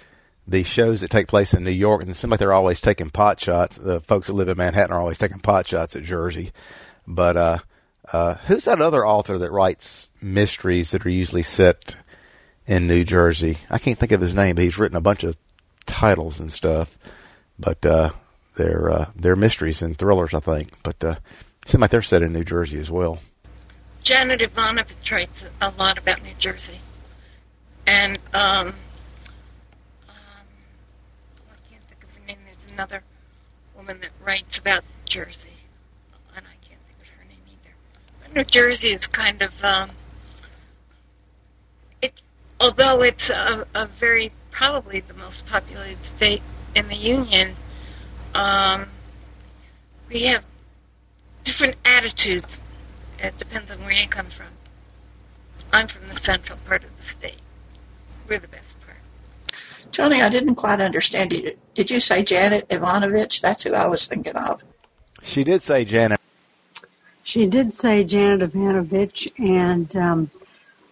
these 0.47 0.67
shows 0.67 1.01
that 1.01 1.11
take 1.11 1.27
place 1.27 1.55
in 1.55 1.65
New 1.65 1.71
York, 1.71 2.03
and 2.03 2.11
it 2.11 2.15
seems 2.15 2.31
like 2.31 2.39
they're 2.39 2.53
always 2.53 2.81
taking 2.81 3.11
pot 3.11 3.41
shots. 3.41 3.77
The 3.77 4.01
folks 4.01 4.29
that 4.29 4.35
live 4.35 4.49
in 4.49 4.57
Manhattan 4.57 4.95
are 4.95 5.01
always 5.01 5.19
taking 5.19 5.41
pot 5.41 5.67
shots 5.69 5.97
at 5.97 6.05
Jersey. 6.05 6.53
But 7.07 7.37
uh, 7.37 7.59
uh, 8.13 8.35
who's 8.47 8.65
that 8.65 8.81
other 8.81 9.07
author 9.07 9.39
that 9.39 9.51
writes 9.51 10.09
mysteries 10.21 10.93
that 10.93 11.05
are 11.05 11.11
usually 11.11 11.43
set 11.43 11.97
in 12.67 12.87
New 12.87 13.05
Jersey. 13.05 13.59
I 13.71 13.79
can't 13.79 13.99
think 13.99 14.13
of 14.13 14.21
his 14.21 14.35
name, 14.35 14.57
but 14.57 14.65
he's 14.65 14.79
written 14.79 14.97
a 14.97 15.01
bunch 15.01 15.25
of 15.25 15.37
titles 15.87 16.41
and 16.41 16.53
stuff. 16.53 16.99
But 17.59 17.85
uh, 17.87 18.11
they're 18.57 18.91
uh, 18.91 19.11
they're 19.17 19.37
mysteries 19.37 19.83
and 19.83 19.97
thrillers, 19.97 20.35
I 20.35 20.41
think. 20.41 20.71
But 20.83 21.03
uh, 21.03 21.17
seem 21.67 21.81
like 21.81 21.91
they're 21.91 22.03
set 22.03 22.23
in 22.23 22.33
New 22.33 22.45
Jersey 22.45 22.79
as 22.79 22.91
well. 22.91 23.19
Janet 24.03 24.41
Evanovich 24.41 25.11
writes 25.11 25.45
a 25.61 25.71
lot 25.79 25.99
about 25.99 26.23
New 26.23 26.35
Jersey, 26.39 26.81
and 27.87 28.19
um, 28.33 28.69
um, 28.69 28.75
I 30.09 31.69
can't 31.69 31.83
think 31.89 32.05
of 32.05 32.11
her 32.11 32.27
name. 32.27 32.39
There's 32.45 32.73
another 32.73 33.03
woman 33.77 34.01
that 34.01 34.11
writes 34.25 34.59
about 34.59 34.85
Jersey, 35.07 35.49
and 36.37 36.47
I 36.47 36.57
can't 36.69 36.81
think 36.87 37.01
of 37.03 37.09
her 37.19 37.25
name 37.29 37.41
either. 37.49 37.75
But 38.23 38.35
New 38.37 38.45
Jersey 38.45 38.89
is 38.89 39.09
kind 39.09 39.43
of 39.43 39.65
um, 39.65 39.91
although 42.61 43.03
it's 43.03 43.31
a, 43.31 43.67
a, 43.75 43.87
very 43.87 44.33
probably 44.51 45.01
the 45.01 45.15
most 45.15 45.47
populated 45.47 46.03
state 46.05 46.43
in 46.75 46.89
the 46.89 46.97
union, 46.97 47.55
um, 48.35 48.87
we 50.09 50.25
have 50.25 50.43
different 51.47 51.77
attitudes. 51.85 52.59
It 53.21 53.39
depends 53.39 53.71
on 53.71 53.79
where 53.81 53.93
you 53.93 54.09
come 54.09 54.27
from. 54.27 54.49
I'm 55.73 55.87
from 55.89 56.09
the 56.09 56.21
central 56.21 56.59
part 56.67 56.85
of 56.85 56.91
the 56.99 57.05
state. 57.05 57.41
We're 58.29 58.41
the 58.41 58.49
best 58.49 58.77
part. 58.81 58.99
Tony, 59.93 60.21
I 60.21 60.29
didn't 60.29 60.57
quite 60.57 60.81
understand 60.81 61.33
you. 61.33 61.57
Did 61.75 61.91
you 61.91 62.01
say 62.01 62.23
Janet 62.23 62.67
Evanovich? 62.71 63.41
That's 63.41 63.63
who 63.63 63.73
I 63.75 63.87
was 63.87 64.07
thinking 64.07 64.37
of. 64.37 64.63
She 65.23 65.45
did 65.45 65.63
say 65.63 65.85
Janet. 65.85 66.21
She 67.23 67.47
did 67.47 67.73
say 67.73 68.05
Janet 68.05 68.43
Evanovich, 68.43 69.29
and 69.39 69.95
um, 69.97 70.31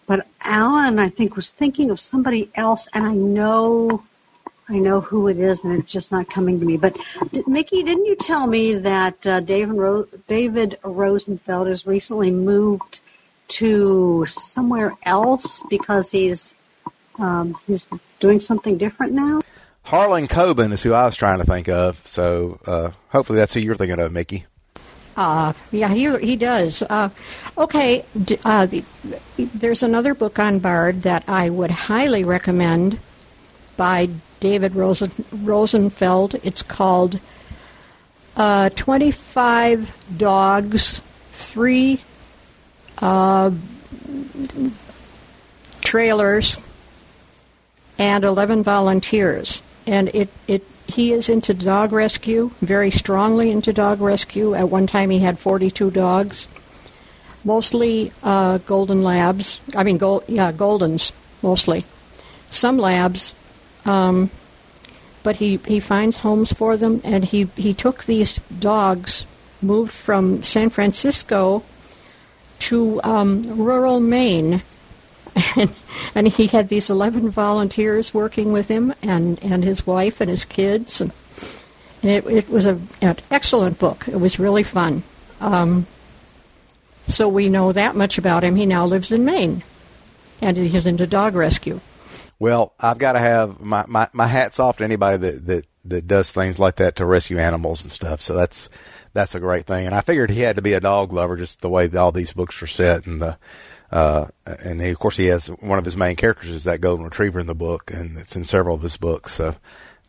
but 0.07 0.25
Alan, 0.41 0.99
I 0.99 1.09
think, 1.09 1.35
was 1.35 1.49
thinking 1.49 1.91
of 1.91 1.99
somebody 1.99 2.49
else, 2.55 2.87
and 2.93 3.05
I 3.05 3.13
know, 3.13 4.03
I 4.67 4.79
know 4.79 4.99
who 4.99 5.27
it 5.27 5.37
is, 5.37 5.63
and 5.63 5.73
it's 5.73 5.91
just 5.91 6.11
not 6.11 6.29
coming 6.29 6.59
to 6.59 6.65
me. 6.65 6.77
But 6.77 6.97
did, 7.31 7.47
Mickey, 7.47 7.83
didn't 7.83 8.05
you 8.05 8.15
tell 8.15 8.47
me 8.47 8.73
that 8.75 9.27
uh, 9.27 9.39
David 9.41 9.75
Ro- 9.75 10.07
David 10.27 10.79
Rosenfelt 10.83 11.67
has 11.67 11.85
recently 11.85 12.31
moved 12.31 12.99
to 13.47 14.25
somewhere 14.25 14.93
else 15.03 15.61
because 15.69 16.09
he's 16.09 16.55
um, 17.19 17.55
he's 17.67 17.87
doing 18.19 18.39
something 18.39 18.77
different 18.77 19.13
now? 19.13 19.41
Harlan 19.83 20.27
Coben 20.27 20.73
is 20.73 20.81
who 20.81 20.93
I 20.93 21.05
was 21.05 21.15
trying 21.15 21.37
to 21.37 21.45
think 21.45 21.69
of. 21.69 22.01
So 22.07 22.59
uh, 22.65 22.89
hopefully 23.09 23.37
that's 23.37 23.53
who 23.53 23.59
you're 23.59 23.75
thinking 23.75 23.99
of, 23.99 24.11
Mickey. 24.11 24.45
Uh, 25.15 25.53
yeah, 25.71 25.89
he 25.89 26.13
he 26.17 26.35
does. 26.35 26.81
Uh, 26.81 27.09
okay, 27.57 28.03
d- 28.21 28.39
uh, 28.43 28.65
the, 28.65 28.83
there's 29.37 29.83
another 29.83 30.13
book 30.13 30.39
on 30.39 30.59
Bard 30.59 31.03
that 31.03 31.23
I 31.29 31.49
would 31.49 31.71
highly 31.71 32.23
recommend 32.23 32.99
by 33.77 34.09
David 34.39 34.75
Rosen, 34.75 35.11
Rosenfelt. 35.31 36.35
It's 36.43 36.63
called 36.63 37.19
uh, 38.35 38.69
25 38.69 40.17
Dogs, 40.17 41.01
Three 41.31 42.01
uh, 42.99 43.51
Trailers, 45.81 46.57
and 47.97 48.23
11 48.23 48.63
Volunteers. 48.63 49.61
And 49.87 50.09
it, 50.09 50.29
it 50.47 50.63
he 50.87 51.11
is 51.13 51.29
into 51.29 51.53
dog 51.53 51.91
rescue, 51.91 52.51
very 52.61 52.91
strongly 52.91 53.51
into 53.51 53.73
dog 53.73 54.01
rescue. 54.01 54.53
At 54.53 54.69
one 54.69 54.87
time, 54.87 55.09
he 55.09 55.19
had 55.19 55.39
42 55.39 55.91
dogs, 55.91 56.47
mostly 57.43 58.11
uh, 58.23 58.59
golden 58.59 59.01
labs. 59.01 59.59
I 59.75 59.83
mean, 59.83 59.97
gold, 59.97 60.25
yeah, 60.27 60.51
goldens 60.51 61.11
mostly. 61.41 61.85
Some 62.51 62.77
labs, 62.77 63.33
um, 63.85 64.29
but 65.23 65.37
he, 65.37 65.57
he 65.65 65.79
finds 65.79 66.17
homes 66.17 66.53
for 66.53 66.77
them, 66.77 67.01
and 67.03 67.25
he, 67.25 67.45
he 67.55 67.73
took 67.73 68.03
these 68.03 68.35
dogs, 68.59 69.25
moved 69.61 69.91
from 69.91 70.43
San 70.43 70.69
Francisco 70.69 71.63
to 72.59 73.01
um, 73.03 73.57
rural 73.57 73.99
Maine. 73.99 74.61
And, 76.13 76.27
he 76.27 76.47
had 76.47 76.69
these 76.69 76.89
11 76.89 77.29
volunteers 77.29 78.13
working 78.13 78.51
with 78.51 78.67
him 78.67 78.93
and, 79.01 79.41
and 79.43 79.63
his 79.63 79.85
wife 79.85 80.21
and 80.21 80.29
his 80.29 80.45
kids. 80.45 81.01
And, 81.01 81.11
and 82.01 82.11
it, 82.11 82.25
it 82.27 82.49
was 82.49 82.65
a, 82.65 82.79
an 83.01 83.17
excellent 83.31 83.79
book. 83.79 84.07
It 84.07 84.19
was 84.19 84.39
really 84.39 84.63
fun. 84.63 85.03
Um, 85.41 85.87
so 87.07 87.27
we 87.27 87.49
know 87.49 87.71
that 87.71 87.95
much 87.95 88.17
about 88.17 88.43
him. 88.43 88.55
He 88.55 88.65
now 88.65 88.85
lives 88.85 89.11
in 89.11 89.25
Maine, 89.25 89.63
and 90.41 90.57
he's 90.57 90.85
into 90.85 91.05
dog 91.05 91.35
rescue. 91.35 91.79
Well, 92.37 92.73
I've 92.79 92.97
got 92.97 93.13
to 93.13 93.19
have 93.19 93.61
my, 93.61 93.85
my, 93.87 94.09
my 94.13 94.27
hats 94.27 94.59
off 94.59 94.77
to 94.77 94.83
anybody 94.83 95.17
that, 95.17 95.45
that, 95.45 95.65
that 95.85 96.07
does 96.07 96.31
things 96.31 96.59
like 96.59 96.77
that 96.77 96.97
to 96.97 97.05
rescue 97.05 97.39
animals 97.39 97.83
and 97.83 97.91
stuff. 97.91 98.21
So 98.21 98.33
that's 98.33 98.69
that's 99.13 99.33
a 99.33 99.39
great 99.39 99.65
thing. 99.65 99.85
And 99.85 99.95
I 99.95 100.01
figured 100.01 100.29
he 100.29 100.41
had 100.41 100.57
to 100.57 100.61
be 100.61 100.73
a 100.73 100.81
dog 100.81 101.13
lover, 101.13 101.37
just 101.37 101.61
the 101.61 101.69
way 101.69 101.89
all 101.95 102.11
these 102.11 102.33
books 102.33 102.61
are 102.61 102.67
set, 102.67 103.05
and 103.07 103.21
the 103.21 103.37
uh, 103.91 104.27
and 104.45 104.81
he, 104.81 104.89
of 104.89 104.99
course 104.99 105.15
he 105.15 105.27
has 105.27 105.47
one 105.47 105.79
of 105.79 105.85
his 105.85 105.95
main 105.95 106.17
characters 106.17 106.49
is 106.49 106.65
that 106.65 106.81
golden 106.81 107.05
retriever 107.05 107.39
in 107.39 107.47
the 107.47 107.55
book, 107.55 107.91
and 107.91 108.17
it's 108.17 108.35
in 108.35 108.43
several 108.43 108.75
of 108.75 108.81
his 108.81 108.97
books. 108.97 109.33
So 109.33 109.55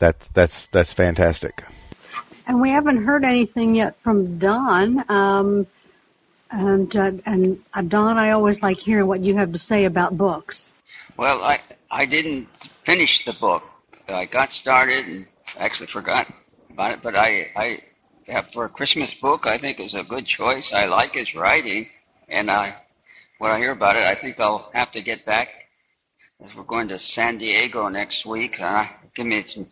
that 0.01 0.19
that's 0.35 0.67
that's 0.69 0.93
fantastic. 0.93 1.63
And 2.49 2.61
we 2.61 2.71
haven't 2.71 3.05
heard 3.05 3.25
anything 3.25 3.75
yet 3.77 3.97
from 3.97 4.39
Don. 4.39 5.05
Um, 5.09 5.67
and 6.51 6.95
uh, 6.97 7.13
and 7.25 7.63
uh, 7.75 7.83
Don, 7.83 8.19
I 8.19 8.33
always 8.33 8.61
like 8.63 8.79
hearing 8.79 9.07
what 9.07 9.21
you 9.21 9.37
have 9.37 9.53
to 9.53 9.59
say 9.59 9.85
about 9.85 10.17
books. 10.17 10.73
Well, 11.17 11.43
I 11.43 11.61
I 11.97 12.05
didn't 12.05 12.47
finish 12.85 13.25
the 13.25 13.33
book. 13.41 13.63
I 14.07 14.27
got 14.27 14.51
started 14.51 15.07
and 15.07 15.27
actually 15.59 15.89
forgot 15.91 16.27
about 16.71 16.93
it. 16.93 17.01
But 17.03 17.17
I 17.17 17.51
I 17.57 17.79
have 18.27 18.45
for 18.53 18.67
a 18.67 18.69
Christmas 18.69 19.11
book. 19.23 19.47
I 19.47 19.57
think 19.57 19.81
is 19.81 19.95
a 19.95 20.03
good 20.03 20.27
choice. 20.27 20.71
I 20.75 20.85
like 20.85 21.15
his 21.15 21.35
writing, 21.35 21.89
and 22.29 22.51
I 22.51 22.77
when 23.39 23.51
I 23.51 23.57
hear 23.57 23.73
about 23.73 23.97
it, 23.97 24.03
I 24.03 24.15
think 24.15 24.39
I'll 24.39 24.71
have 24.75 24.91
to 24.93 25.01
get 25.01 25.25
back 25.25 25.49
as 26.45 26.51
we're 26.55 26.65
going 26.65 26.89
to 26.89 26.99
San 26.99 27.39
Diego 27.39 27.89
next 27.89 28.27
week. 28.27 28.61
Uh, 28.61 28.85
give 29.15 29.25
me 29.25 29.43
some 29.55 29.67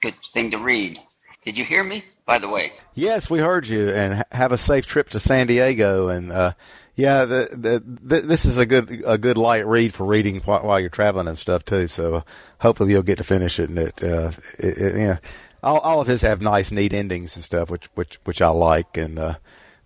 good 0.00 0.14
thing 0.32 0.52
to 0.52 0.58
read. 0.58 1.00
Did 1.44 1.56
you 1.56 1.64
hear 1.64 1.82
me? 1.82 2.04
By 2.24 2.38
the 2.38 2.48
way. 2.48 2.72
Yes, 2.94 3.28
we 3.28 3.40
heard 3.40 3.66
you, 3.66 3.90
and 3.90 4.24
have 4.30 4.52
a 4.52 4.56
safe 4.56 4.86
trip 4.86 5.08
to 5.10 5.18
San 5.18 5.48
Diego. 5.48 6.06
And 6.06 6.30
uh, 6.30 6.52
yeah, 6.96 7.24
the, 7.24 7.48
the, 7.52 7.82
the, 7.84 8.20
this 8.20 8.44
is 8.44 8.56
a 8.56 8.66
good 8.66 9.02
a 9.04 9.18
good 9.18 9.36
light 9.36 9.66
read 9.66 9.92
for 9.92 10.04
reading 10.04 10.40
while, 10.40 10.78
you're 10.78 10.88
traveling 10.88 11.26
and 11.26 11.38
stuff 11.38 11.64
too. 11.64 11.88
So 11.88 12.24
hopefully 12.60 12.92
you'll 12.92 13.02
get 13.02 13.18
to 13.18 13.24
finish 13.24 13.58
it. 13.58 13.68
And 13.68 13.78
it, 13.78 14.02
uh, 14.02 14.30
it, 14.58 14.78
it 14.78 14.96
yeah, 14.96 15.16
all, 15.62 15.80
all 15.80 16.00
of 16.00 16.06
his 16.06 16.22
have 16.22 16.40
nice, 16.40 16.70
neat 16.70 16.92
endings 16.92 17.34
and 17.34 17.44
stuff, 17.44 17.68
which 17.68 17.86
which 17.94 18.20
which 18.24 18.40
I 18.40 18.48
like. 18.48 18.96
And 18.96 19.18
uh, 19.18 19.34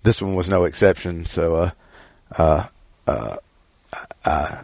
this 0.02 0.20
one 0.20 0.34
was 0.34 0.50
no 0.50 0.64
exception. 0.64 1.24
So 1.24 1.56
uh, 1.56 1.70
uh, 2.36 2.66
uh, 3.06 3.36
uh, 4.24 4.62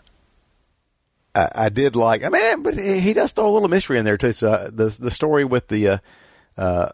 I, 1.35 1.49
I 1.55 1.69
did 1.71 1.97
like. 1.97 2.25
I 2.25 2.29
mean, 2.29 2.63
but 2.63 2.77
he 2.77 3.15
does 3.15 3.33
throw 3.33 3.49
a 3.49 3.53
little 3.53 3.69
mystery 3.69 3.99
in 3.99 4.05
there 4.05 4.19
too. 4.19 4.35
So 4.35 4.51
uh, 4.51 4.71
the 4.71 4.89
the 4.89 5.11
story 5.11 5.45
with 5.45 5.69
the 5.69 5.89
uh, 5.89 5.99
uh, 6.59 6.89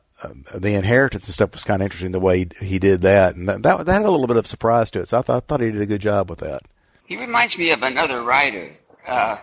the 0.55 0.75
inheritance 0.75 1.27
and 1.27 1.35
stuff 1.35 1.53
was 1.53 1.65
kind 1.65 1.83
of 1.83 1.87
interesting. 1.87 2.13
The 2.13 2.21
way 2.21 2.47
he, 2.59 2.67
he 2.67 2.79
did 2.79 3.03
that, 3.03 3.37
and 3.37 3.49
that, 3.49 3.63
that 3.63 3.87
that 3.87 3.93
had 3.93 4.03
a 4.05 4.11
little 4.11 4.27
bit 4.27 4.37
of 4.37 4.47
surprise 4.47 4.91
to 4.93 5.01
it. 5.01 5.09
So 5.09 5.19
I 5.19 5.23
thought 5.23 5.37
I 5.37 5.47
thought 5.47 5.61
he 5.61 5.71
did 5.71 5.81
a 5.81 5.87
good 5.87 6.01
job 6.01 6.31
with 6.31 6.41
that. 6.41 6.63
He 7.07 7.17
reminds 7.17 7.57
me 7.57 7.71
of 7.73 7.83
another 7.83 8.23
writer 8.23 8.73
uh, 9.07 9.37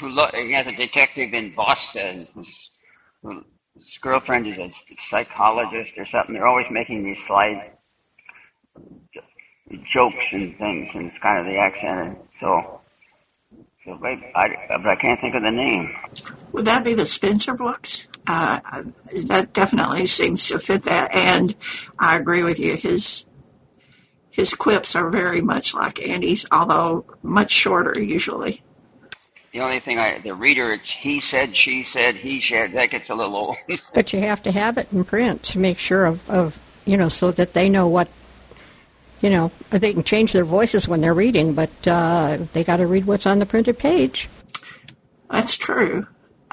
who 0.00 0.08
lo- 0.08 0.30
he 0.32 0.52
has 0.52 0.66
a 0.66 0.76
detective 0.76 1.34
in 1.34 1.54
Boston 1.54 2.26
whose, 2.34 2.70
whose 3.22 3.44
girlfriend 4.00 4.46
is 4.46 4.58
a 4.58 4.70
psychologist 5.10 5.92
or 5.96 6.06
something. 6.06 6.34
They're 6.34 6.46
always 6.46 6.70
making 6.70 7.04
these 7.04 7.18
slight 7.26 7.74
jokes 9.92 10.24
and 10.32 10.56
things, 10.58 10.88
and 10.94 11.10
it's 11.10 11.18
kind 11.18 11.40
of 11.40 11.46
the 11.46 11.58
accent. 11.58 12.00
And 12.00 12.16
so, 12.40 12.80
so 13.84 13.98
but 14.00 14.12
I, 14.34 14.56
but 14.68 14.86
I 14.86 14.96
can't 14.96 15.20
think 15.20 15.34
of 15.34 15.42
the 15.42 15.50
name. 15.50 15.94
Would 16.52 16.64
that 16.64 16.84
be 16.84 16.94
the 16.94 17.06
Spenser 17.06 17.54
books? 17.54 18.08
Uh, 18.26 18.60
that 19.26 19.52
definitely 19.52 20.06
seems 20.06 20.48
to 20.48 20.58
fit 20.58 20.82
that, 20.82 21.14
and 21.14 21.54
I 21.98 22.16
agree 22.16 22.42
with 22.42 22.58
you. 22.58 22.74
His 22.74 23.26
his 24.36 24.52
quips 24.52 24.94
are 24.94 25.08
very 25.08 25.40
much 25.40 25.72
like 25.72 26.06
Andy's, 26.06 26.44
although 26.52 27.06
much 27.22 27.50
shorter 27.50 27.98
usually. 27.98 28.62
The 29.52 29.60
only 29.60 29.80
thing 29.80 29.98
I, 29.98 30.18
the 30.18 30.34
reader, 30.34 30.72
it's 30.72 30.94
he 31.00 31.20
said, 31.20 31.56
she 31.56 31.82
said, 31.84 32.16
he 32.16 32.42
said. 32.42 32.74
That 32.74 32.90
gets 32.90 33.08
a 33.08 33.14
little 33.14 33.34
old. 33.34 33.56
But 33.94 34.12
you 34.12 34.20
have 34.20 34.42
to 34.42 34.52
have 34.52 34.76
it 34.76 34.88
in 34.92 35.04
print 35.04 35.42
to 35.44 35.58
make 35.58 35.78
sure 35.78 36.04
of, 36.04 36.28
of 36.28 36.58
you 36.84 36.98
know, 36.98 37.08
so 37.08 37.30
that 37.30 37.54
they 37.54 37.70
know 37.70 37.88
what, 37.88 38.08
you 39.22 39.30
know, 39.30 39.50
they 39.70 39.94
can 39.94 40.04
change 40.04 40.34
their 40.34 40.44
voices 40.44 40.86
when 40.86 41.00
they're 41.00 41.14
reading, 41.14 41.54
but 41.54 41.70
uh, 41.88 42.36
they 42.52 42.62
got 42.62 42.76
to 42.76 42.86
read 42.86 43.06
what's 43.06 43.24
on 43.24 43.38
the 43.38 43.46
printed 43.46 43.78
page. 43.78 44.28
That's 45.30 45.56
true. 45.56 46.06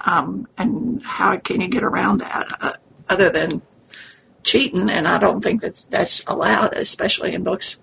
Um, 0.06 0.48
and 0.58 1.02
how 1.04 1.38
can 1.38 1.62
you 1.62 1.68
get 1.68 1.84
around 1.84 2.20
that 2.20 2.48
uh, 2.60 2.74
other 3.10 3.30
than 3.30 3.62
cheating? 4.44 4.90
And 4.90 5.08
I 5.08 5.18
don't 5.18 5.42
think 5.42 5.62
that 5.62 5.86
that's 5.90 6.24
allowed, 6.26 6.74
especially 6.74 7.34
in 7.34 7.44
books 7.44 7.80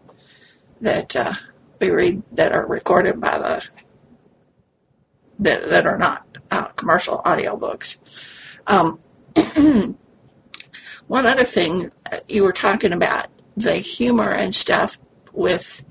that 0.81 1.17
uh, 1.17 1.33
we 1.81 1.91
read 1.91 2.23
that 2.33 2.53
are 2.53 2.67
recorded 2.67 3.21
by 3.21 3.39
the 3.39 3.69
that 5.39 5.69
that 5.71 5.87
are 5.87 5.99
not 5.99 6.39
uh, 6.51 6.67
commercial 6.69 7.23
audiobooks. 7.25 7.99
Um, 8.67 8.99
one 11.07 11.27
other 11.27 11.45
thing 11.45 11.91
uh, 12.13 12.19
you 12.29 12.45
were 12.45 12.53
talking 12.53 12.93
about 12.93 13.27
the 13.57 13.75
humor 13.75 14.31
and 14.31 14.55
stuff 14.55 14.99
with 15.33 15.85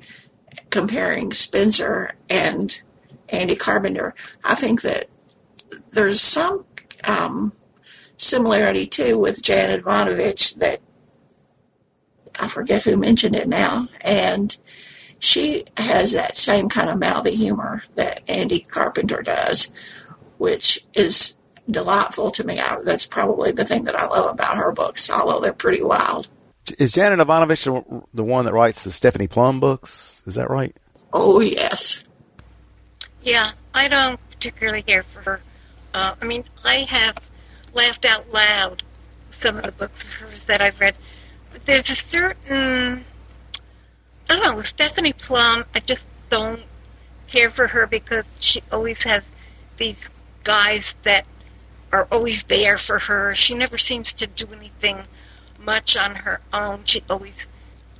comparing 0.69 1.31
Spenser 1.31 2.11
and 2.29 2.81
Andy 3.29 3.55
Carpenter. 3.55 4.13
I 4.43 4.55
think 4.55 4.81
that 4.83 5.09
there's 5.91 6.21
some 6.21 6.65
um, 7.03 7.53
similarity 8.17 8.87
too 8.87 9.17
with 9.17 9.41
Janet 9.41 9.81
Evanovich 9.81 10.55
that 10.55 10.81
I 12.39 12.47
forget 12.47 12.83
who 12.83 12.97
mentioned 12.97 13.35
it 13.35 13.47
now, 13.47 13.87
and 14.01 14.55
she 15.19 15.65
has 15.77 16.13
that 16.13 16.37
same 16.37 16.69
kind 16.69 16.89
of 16.89 16.99
mouthy 16.99 17.35
humor 17.35 17.83
that 17.95 18.21
Andy 18.29 18.61
Carpenter 18.61 19.21
does, 19.21 19.71
which 20.37 20.85
is 20.93 21.37
delightful 21.69 22.31
to 22.31 22.45
me. 22.45 22.59
I, 22.59 22.77
that's 22.83 23.05
probably 23.05 23.51
the 23.51 23.65
thing 23.65 23.83
that 23.83 23.95
I 23.95 24.07
love 24.07 24.31
about 24.31 24.57
her 24.57 24.71
books, 24.71 25.09
although 25.09 25.39
they're 25.39 25.53
pretty 25.53 25.83
wild. 25.83 26.29
Is 26.77 26.91
Janet 26.91 27.19
Evanovich 27.19 27.63
the, 27.65 28.03
the 28.13 28.23
one 28.23 28.45
that 28.45 28.53
writes 28.53 28.83
the 28.83 28.91
Stephanie 28.91 29.27
Plum 29.27 29.59
books? 29.59 30.21
Is 30.25 30.35
that 30.35 30.49
right? 30.49 30.75
Oh 31.11 31.39
yes. 31.39 32.03
Yeah, 33.21 33.51
I 33.73 33.87
don't 33.87 34.19
particularly 34.29 34.83
care 34.83 35.03
for 35.03 35.21
her. 35.21 35.41
Uh, 35.99 36.15
I 36.21 36.25
mean, 36.25 36.45
I 36.63 36.77
have 36.87 37.17
laughed 37.73 38.05
out 38.05 38.31
loud 38.31 38.83
some 39.31 39.57
of 39.57 39.63
the 39.63 39.73
books 39.73 40.05
of 40.05 40.13
hers 40.13 40.43
that 40.43 40.61
I've 40.61 40.79
read, 40.79 40.95
but 41.51 41.65
there's 41.65 41.89
a 41.89 41.95
certain 41.95 43.03
I 44.29 44.37
don't 44.37 44.55
know, 44.55 44.61
Stephanie 44.61 45.11
Plum, 45.11 45.65
I 45.75 45.79
just 45.81 46.05
don't 46.29 46.61
care 47.27 47.49
for 47.49 47.67
her 47.67 47.85
because 47.85 48.25
she 48.39 48.63
always 48.71 48.99
has 49.01 49.27
these 49.75 50.01
guys 50.45 50.95
that 51.03 51.25
are 51.91 52.07
always 52.09 52.43
there 52.43 52.77
for 52.77 52.99
her. 52.99 53.35
She 53.35 53.53
never 53.55 53.77
seems 53.77 54.13
to 54.15 54.27
do 54.27 54.47
anything 54.53 55.03
much 55.59 55.97
on 55.97 56.15
her 56.15 56.39
own. 56.53 56.83
She 56.85 57.03
always 57.09 57.47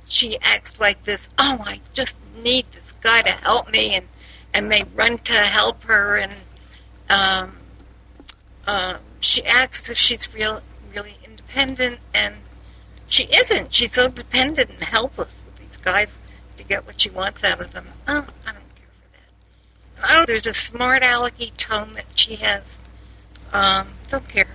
she 0.08 0.38
acts 0.40 0.80
like 0.80 1.04
this, 1.04 1.28
oh 1.38 1.58
I 1.66 1.82
just 1.92 2.16
need 2.42 2.64
this 2.72 2.92
guy 3.02 3.20
to 3.20 3.30
help 3.30 3.70
me 3.70 3.94
and 3.96 4.08
and 4.54 4.72
they 4.72 4.84
run 4.94 5.18
to 5.18 5.32
help 5.34 5.84
her 5.84 6.16
and 6.16 6.32
um 7.10 7.59
uh, 8.70 8.96
she 9.18 9.44
acts 9.44 9.82
as 9.82 9.90
if 9.90 9.98
she's 9.98 10.32
real 10.32 10.62
really 10.94 11.16
independent 11.24 11.98
and 12.14 12.36
she 13.08 13.24
isn't. 13.24 13.74
She's 13.74 13.92
so 13.92 14.06
dependent 14.08 14.70
and 14.70 14.80
helpless 14.80 15.42
with 15.44 15.56
these 15.58 15.76
guys 15.78 16.16
to 16.56 16.62
get 16.62 16.86
what 16.86 17.00
she 17.00 17.10
wants 17.10 17.42
out 17.42 17.60
of 17.60 17.72
them. 17.72 17.88
Oh, 18.06 18.12
I 18.12 18.52
don't 18.52 18.74
care 18.76 18.86
for 18.86 20.02
that. 20.02 20.08
I 20.08 20.14
don't. 20.14 20.26
There's 20.28 20.46
a 20.46 20.52
smart 20.52 21.02
alecky 21.02 21.56
tone 21.56 21.94
that 21.94 22.06
she 22.14 22.36
has. 22.36 22.62
Um, 23.52 23.88
don't 24.08 24.28
care. 24.28 24.46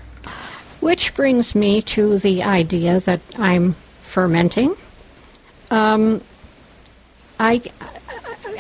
Which 0.79 1.13
brings 1.13 1.53
me 1.53 1.81
to 1.81 2.17
the 2.17 2.43
idea 2.43 3.01
that 3.01 3.19
I'm 3.37 3.73
fermenting. 4.03 4.75
Um, 5.69 6.21
I, 7.37 7.61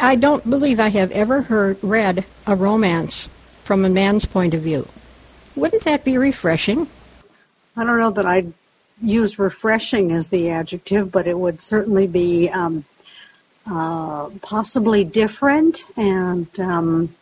I 0.01 0.15
don't 0.17 0.49
believe 0.49 0.81
I 0.81 0.89
have 0.89 1.11
ever 1.11 1.43
heard 1.43 1.77
read 1.81 2.25
a 2.45 2.57
romance 2.57 3.29
from 3.63 3.85
a 3.85 3.89
man's 3.89 4.25
point 4.25 4.53
of 4.53 4.61
view. 4.61 4.85
Wouldn't 5.55 5.83
that 5.83 6.03
be 6.03 6.17
refreshing? 6.17 6.87
I 7.77 7.83
don't 7.83 7.99
know 7.99 8.11
that 8.11 8.25
I'd 8.25 8.53
use 9.01 9.37
refreshing 9.39 10.11
as 10.11 10.29
the 10.29 10.49
adjective, 10.49 11.11
but 11.11 11.27
it 11.27 11.37
would 11.37 11.61
certainly 11.61 12.07
be 12.07 12.49
um, 12.49 12.85
uh, 13.69 14.29
possibly 14.41 15.03
different 15.03 15.83
and 15.97 16.47
um, 16.59 17.15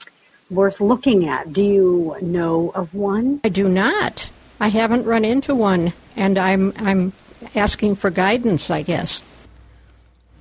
worth 0.49 0.81
looking 0.81 1.27
at. 1.27 1.51
Do 1.53 1.63
you 1.63 2.17
know 2.21 2.69
of 2.69 2.93
one? 2.93 3.41
I 3.43 3.49
do 3.49 3.67
not. 3.67 4.29
I 4.59 4.67
haven't 4.67 5.05
run 5.05 5.25
into 5.25 5.55
one, 5.55 5.93
and 6.15 6.37
I'm 6.37 6.73
I'm 6.77 7.13
asking 7.55 7.95
for 7.95 8.09
guidance, 8.09 8.69
I 8.69 8.81
guess. 8.81 9.21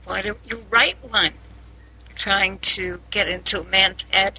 Why 0.05 0.23
don't 0.23 0.39
you 0.49 0.63
write 0.71 0.97
one? 1.11 1.33
Trying 2.15 2.59
to 2.59 3.01
get 3.11 3.29
into 3.29 3.61
a 3.61 3.65
man's 3.65 4.05
head 4.11 4.39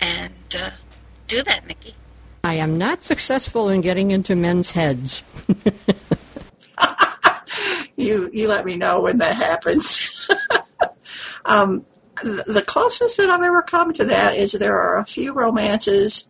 and 0.00 0.56
uh, 0.58 0.70
do 1.28 1.42
that, 1.42 1.66
Mickey. 1.66 1.94
I 2.42 2.54
am 2.54 2.78
not 2.78 3.04
successful 3.04 3.68
in 3.68 3.80
getting 3.80 4.10
into 4.10 4.34
men's 4.34 4.70
heads. 4.70 5.24
you 7.96 8.30
you 8.32 8.48
let 8.48 8.64
me 8.64 8.76
know 8.76 9.02
when 9.02 9.18
that 9.18 9.36
happens. 9.36 10.28
um, 11.44 11.84
the 12.22 12.64
closest 12.66 13.16
that 13.16 13.30
I've 13.30 13.42
ever 13.42 13.62
come 13.62 13.92
to 13.94 14.04
that 14.06 14.36
is 14.36 14.52
there 14.52 14.78
are 14.78 14.98
a 14.98 15.04
few 15.04 15.32
romances 15.32 16.28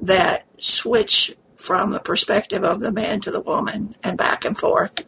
that 0.00 0.46
switch 0.58 1.34
from 1.56 1.90
the 1.90 2.00
perspective 2.00 2.64
of 2.64 2.80
the 2.80 2.92
man 2.92 3.20
to 3.20 3.30
the 3.30 3.40
woman 3.40 3.96
and 4.02 4.16
back 4.16 4.44
and 4.44 4.56
forth. 4.56 5.04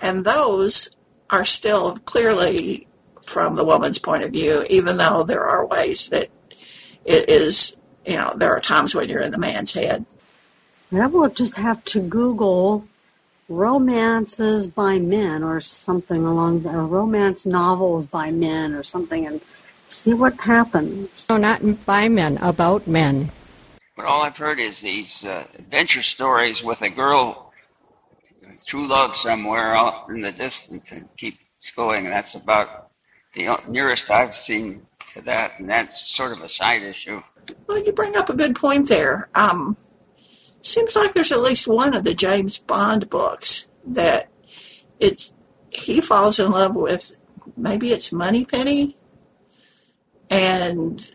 And 0.00 0.24
those 0.24 0.90
are 1.30 1.44
still 1.44 1.96
clearly 1.96 2.86
from 3.22 3.54
the 3.54 3.64
woman's 3.64 3.98
point 3.98 4.24
of 4.24 4.32
view, 4.32 4.64
even 4.70 4.96
though 4.96 5.22
there 5.22 5.44
are 5.44 5.66
ways 5.66 6.08
that 6.08 6.30
it 7.04 7.28
is, 7.28 7.76
you 8.08 8.16
know, 8.16 8.32
there 8.34 8.56
are 8.56 8.60
times 8.60 8.94
when 8.94 9.08
you're 9.08 9.20
in 9.20 9.32
the 9.32 9.38
man's 9.38 9.72
head. 9.72 10.04
I 10.90 11.06
will 11.06 11.28
just 11.28 11.56
have 11.56 11.84
to 11.86 12.00
Google 12.00 12.88
romances 13.50 14.66
by 14.66 14.98
men 14.98 15.42
or 15.42 15.60
something 15.60 16.24
along 16.24 16.62
the, 16.62 16.70
or 16.70 16.86
romance 16.86 17.44
novels 17.44 18.06
by 18.06 18.30
men 18.30 18.72
or 18.72 18.82
something 18.82 19.26
and 19.26 19.42
see 19.88 20.14
what 20.14 20.40
happens. 20.40 21.26
No, 21.28 21.36
not 21.36 21.84
by 21.84 22.08
men, 22.08 22.38
about 22.38 22.86
men. 22.86 23.30
But 23.94 24.06
all 24.06 24.22
I've 24.22 24.36
heard 24.36 24.58
is 24.58 24.80
these 24.80 25.12
uh, 25.24 25.44
adventure 25.58 26.02
stories 26.02 26.62
with 26.62 26.80
a 26.80 26.88
girl, 26.90 27.52
true 28.66 28.88
love 28.88 29.16
somewhere 29.16 29.76
off 29.76 30.08
in 30.08 30.22
the 30.22 30.32
distance, 30.32 30.84
and 30.90 31.08
keeps 31.18 31.38
going. 31.76 32.06
And 32.06 32.14
that's 32.14 32.34
about 32.34 32.90
the 33.34 33.54
nearest 33.68 34.10
I've 34.10 34.34
seen 34.34 34.86
to 35.14 35.22
that, 35.22 35.58
and 35.58 35.68
that's 35.68 36.14
sort 36.16 36.32
of 36.32 36.40
a 36.40 36.48
side 36.48 36.82
issue. 36.82 37.20
Well, 37.66 37.78
you 37.78 37.92
bring 37.92 38.16
up 38.16 38.28
a 38.28 38.34
good 38.34 38.56
point 38.56 38.88
there. 38.88 39.28
Um, 39.34 39.76
seems 40.62 40.96
like 40.96 41.12
there's 41.12 41.32
at 41.32 41.40
least 41.40 41.66
one 41.66 41.94
of 41.94 42.04
the 42.04 42.14
James 42.14 42.58
Bond 42.58 43.08
books 43.08 43.68
that 43.86 44.28
it 45.00 45.32
he 45.70 46.00
falls 46.00 46.38
in 46.38 46.50
love 46.50 46.74
with. 46.74 47.16
Maybe 47.56 47.90
it's 47.90 48.12
Moneypenny, 48.12 48.96
and 50.30 51.10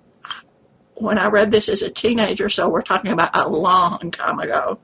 when 0.95 1.17
I 1.17 1.27
read 1.27 1.51
this 1.51 1.69
as 1.69 1.81
a 1.81 1.89
teenager, 1.91 2.49
so 2.49 2.69
we're 2.69 2.81
talking 2.81 3.11
about 3.11 3.35
a 3.35 3.47
long 3.47 4.11
time 4.11 4.39
ago, 4.39 4.79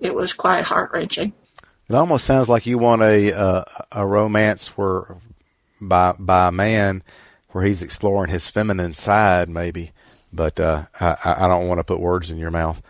it 0.00 0.14
was 0.14 0.32
quite 0.32 0.64
heart 0.64 0.90
wrenching. 0.92 1.32
It 1.88 1.94
almost 1.94 2.24
sounds 2.24 2.48
like 2.48 2.66
you 2.66 2.78
want 2.78 3.02
a 3.02 3.36
uh, 3.36 3.64
a 3.90 4.06
romance 4.06 4.68
where 4.78 5.16
by 5.80 6.12
by 6.18 6.48
a 6.48 6.52
man 6.52 7.02
where 7.52 7.64
he's 7.64 7.82
exploring 7.82 8.30
his 8.30 8.48
feminine 8.50 8.94
side, 8.94 9.48
maybe. 9.48 9.92
But 10.32 10.60
uh, 10.60 10.84
I, 10.98 11.16
I 11.24 11.48
don't 11.48 11.68
want 11.68 11.78
to 11.78 11.84
put 11.84 12.00
words 12.00 12.30
in 12.30 12.38
your 12.38 12.50
mouth. 12.50 12.80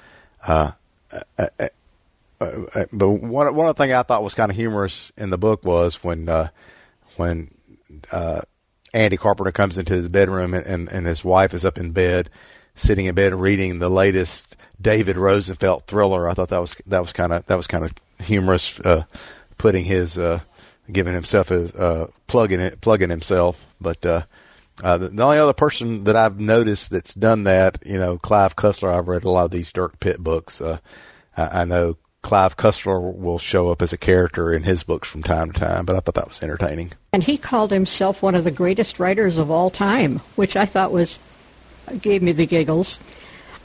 Uh, 0.46 0.72
uh, 1.12 1.46
uh, 1.58 1.68
uh 2.40 2.84
but 2.92 3.08
one 3.08 3.54
one 3.54 3.68
of 3.68 3.76
the 3.76 3.82
things 3.82 3.92
I 3.92 4.02
thought 4.02 4.22
was 4.22 4.34
kind 4.34 4.50
of 4.50 4.56
humorous 4.56 5.12
in 5.16 5.30
the 5.30 5.38
book 5.38 5.64
was 5.64 6.02
when 6.04 6.28
when 7.16 7.50
Andy 8.92 9.16
Carpenter 9.16 9.52
comes 9.52 9.78
into 9.78 9.94
his 9.94 10.08
bedroom 10.08 10.54
and, 10.54 10.66
and, 10.66 10.88
and 10.88 11.06
his 11.06 11.24
wife 11.24 11.54
is 11.54 11.64
up 11.64 11.78
in 11.78 11.92
bed, 11.92 12.30
sitting 12.74 13.06
in 13.06 13.14
bed 13.14 13.34
reading 13.34 13.78
the 13.78 13.88
latest 13.88 14.56
David 14.80 15.16
Rosenfelt 15.16 15.86
thriller. 15.86 16.28
I 16.28 16.34
thought 16.34 16.48
that 16.48 16.60
was 16.60 16.74
that 16.86 17.00
was 17.00 17.12
kind 17.12 17.32
of 17.32 17.46
that 17.46 17.56
was 17.56 17.66
kind 17.66 17.84
of 17.84 17.94
humorous, 18.18 18.80
uh, 18.80 19.04
putting 19.58 19.84
his 19.84 20.18
uh, 20.18 20.40
giving 20.90 21.14
himself 21.14 21.50
a 21.50 21.78
uh, 21.78 22.06
plugging 22.26 22.60
it 22.60 22.80
plugging 22.80 23.10
himself. 23.10 23.66
But 23.80 24.04
uh, 24.82 24.98
the, 24.98 25.08
the 25.08 25.22
only 25.22 25.38
other 25.38 25.52
person 25.52 26.04
that 26.04 26.16
I've 26.16 26.40
noticed 26.40 26.90
that's 26.90 27.14
done 27.14 27.44
that, 27.44 27.78
you 27.84 27.98
know, 27.98 28.18
Clive 28.18 28.56
Cussler. 28.56 28.92
I've 28.96 29.08
read 29.08 29.24
a 29.24 29.30
lot 29.30 29.46
of 29.46 29.50
these 29.50 29.72
Dirk 29.72 30.00
Pitt 30.00 30.18
books. 30.18 30.60
Uh, 30.60 30.78
I, 31.36 31.62
I 31.62 31.64
know 31.64 31.96
Clive 32.22 32.56
Cussler 32.56 33.00
will 33.16 33.38
show 33.38 33.70
up 33.70 33.82
as 33.82 33.92
a 33.92 33.98
character 33.98 34.52
in 34.52 34.62
his 34.62 34.82
books 34.82 35.08
from 35.08 35.22
time 35.22 35.52
to 35.52 35.60
time, 35.60 35.86
but 35.86 35.96
I 35.96 36.00
thought 36.00 36.14
that 36.16 36.28
was 36.28 36.42
entertaining. 36.42 36.92
And 37.12 37.22
he 37.22 37.38
called 37.38 37.70
himself 37.70 38.22
one 38.22 38.34
of 38.34 38.44
the 38.44 38.50
greatest 38.50 38.98
writers 38.98 39.38
of 39.38 39.50
all 39.50 39.70
time, 39.70 40.18
which 40.36 40.56
I 40.56 40.66
thought 40.66 40.92
was 40.92 41.18
gave 42.00 42.22
me 42.22 42.32
the 42.32 42.46
giggles. 42.46 42.98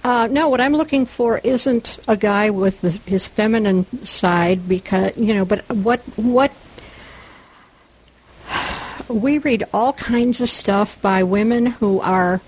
Uh, 0.04 0.28
no, 0.28 0.49
what 0.49 0.62
I'm 0.62 0.73
looking 0.73 1.08
for 1.08 1.39
isn't 1.39 1.99
a 2.08 2.15
guy 2.15 2.51
with 2.51 2.80
the, 2.82 2.91
his 2.91 3.28
feminine 3.28 4.06
side, 4.06 4.69
because 4.69 5.17
you 5.17 5.34
know. 5.34 5.45
But 5.45 5.67
what 5.69 6.01
what 6.15 6.51
we 9.08 9.38
read 9.39 9.63
all 9.74 9.94
kinds 9.94 10.41
of 10.41 10.50
stuff 10.50 11.02
by 11.02 11.24
women 11.24 11.65
who 11.65 12.00
are 12.02 12.41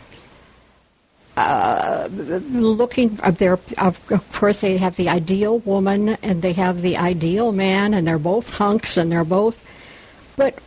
uh, 1.35 2.07
looking 2.11 3.19
uh, 3.21 3.29
there 3.29 3.59
of 3.77 4.31
course 4.33 4.61
they 4.61 4.77
have 4.77 4.95
the 4.95 5.07
ideal 5.07 5.59
woman 5.59 6.09
and 6.23 6.41
they 6.41 6.53
have 6.53 6.81
the 6.81 6.97
ideal 6.97 7.51
man 7.51 7.93
and 7.93 8.07
they're 8.07 8.17
both 8.17 8.49
hunks 8.49 8.97
and 8.97 9.11
they're 9.11 9.23
both 9.23 9.63
but 10.35 10.57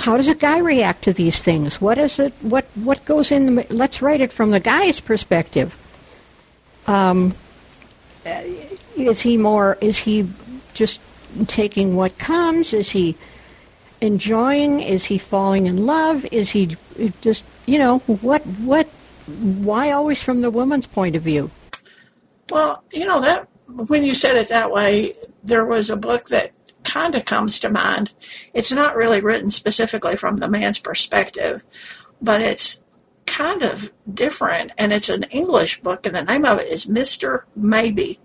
how 0.00 0.16
does 0.16 0.28
a 0.28 0.34
guy 0.34 0.58
react 0.58 1.04
to 1.04 1.12
these 1.12 1.42
things? 1.42 1.80
What 1.80 1.98
is 1.98 2.18
it 2.18 2.32
what 2.40 2.66
what 2.74 3.04
goes 3.04 3.30
in 3.30 3.54
the, 3.54 3.66
let's 3.70 4.02
write 4.02 4.20
it 4.20 4.32
from 4.32 4.50
the 4.50 4.60
guy's 4.60 5.00
perspective. 5.00 5.76
Um, 6.86 7.34
is 8.96 9.20
he 9.20 9.36
more 9.36 9.78
is 9.80 9.98
he 9.98 10.28
just 10.74 11.00
taking 11.46 11.94
what 11.94 12.18
comes? 12.18 12.72
Is 12.72 12.90
he 12.90 13.16
enjoying 14.00 14.80
is 14.80 15.04
he 15.04 15.18
falling 15.18 15.66
in 15.66 15.86
love 15.86 16.24
is 16.30 16.50
he 16.50 16.76
just 17.20 17.44
you 17.66 17.78
know 17.78 17.98
what 17.98 18.44
what 18.46 18.88
why 19.26 19.90
always 19.90 20.22
from 20.22 20.40
the 20.40 20.50
woman's 20.50 20.86
point 20.86 21.16
of 21.16 21.22
view? 21.22 21.50
Well, 22.50 22.82
you 22.92 23.04
know 23.04 23.20
that 23.20 23.48
when 23.66 24.02
you 24.04 24.14
said 24.14 24.36
it 24.36 24.48
that 24.48 24.70
way, 24.70 25.12
there 25.44 25.64
was 25.64 25.90
a 25.90 25.96
book 25.96 26.28
that 26.28 26.58
kind 26.84 27.14
of 27.14 27.24
comes 27.24 27.58
to 27.58 27.70
mind. 27.70 28.12
It's 28.54 28.72
not 28.72 28.96
really 28.96 29.20
written 29.20 29.50
specifically 29.50 30.16
from 30.16 30.38
the 30.38 30.48
man's 30.48 30.78
perspective, 30.78 31.64
but 32.22 32.40
it's 32.40 32.82
kind 33.26 33.62
of 33.62 33.92
different 34.12 34.72
and 34.78 34.90
it's 34.90 35.10
an 35.10 35.22
English 35.24 35.82
book 35.82 36.06
and 36.06 36.16
the 36.16 36.24
name 36.24 36.46
of 36.46 36.58
it 36.58 36.68
is 36.68 36.86
Mr. 36.86 37.42
Maybe. 37.54 38.18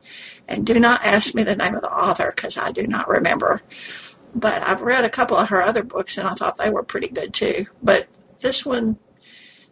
And 0.48 0.66
do 0.66 0.80
not 0.80 1.06
ask 1.06 1.36
me 1.36 1.44
the 1.44 1.58
name 1.58 1.76
of 1.76 1.82
the 1.82 1.92
author 1.92 2.32
because 2.34 2.58
I 2.58 2.72
do 2.72 2.88
not 2.88 3.10
remember. 3.10 3.62
But 4.36 4.62
I've 4.68 4.82
read 4.82 5.06
a 5.06 5.10
couple 5.10 5.38
of 5.38 5.50
her 5.50 5.62
other 5.62 5.84
books 5.84 6.18
and 6.18 6.28
I 6.28 6.34
thought 6.34 6.58
they 6.58 6.70
were 6.70 6.84
pretty 6.84 7.08
good 7.08 7.34
too. 7.34 7.68
But 7.82 8.08
this 8.42 8.66
one, 8.66 8.98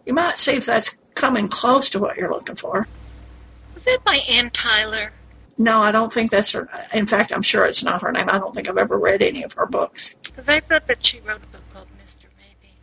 you 0.05 0.13
might 0.13 0.37
see 0.37 0.53
if 0.53 0.65
that's 0.65 0.95
coming 1.15 1.47
close 1.47 1.89
to 1.91 1.99
what 1.99 2.17
you're 2.17 2.29
looking 2.31 2.55
for. 2.55 2.87
Was 3.73 3.83
that 3.83 4.03
by 4.03 4.17
Anne 4.29 4.51
Tyler? 4.51 5.11
No, 5.57 5.81
I 5.81 5.91
don't 5.91 6.11
think 6.11 6.31
that's 6.31 6.51
her. 6.51 6.69
In 6.93 7.05
fact, 7.05 7.31
I'm 7.31 7.41
sure 7.41 7.65
it's 7.65 7.83
not 7.83 8.01
her 8.01 8.11
name. 8.11 8.29
I 8.29 8.39
don't 8.39 8.53
think 8.53 8.69
I've 8.69 8.77
ever 8.77 8.97
read 8.97 9.21
any 9.21 9.43
of 9.43 9.53
her 9.53 9.65
books. 9.65 10.15
Because 10.23 10.47
I 10.47 10.59
thought 10.59 10.87
that 10.87 11.05
she 11.05 11.19
wrote 11.19 11.41
a 11.43 11.47
book 11.47 11.61
called 11.73 11.87
Mr. 12.03 12.25
Maybe. 12.37 12.73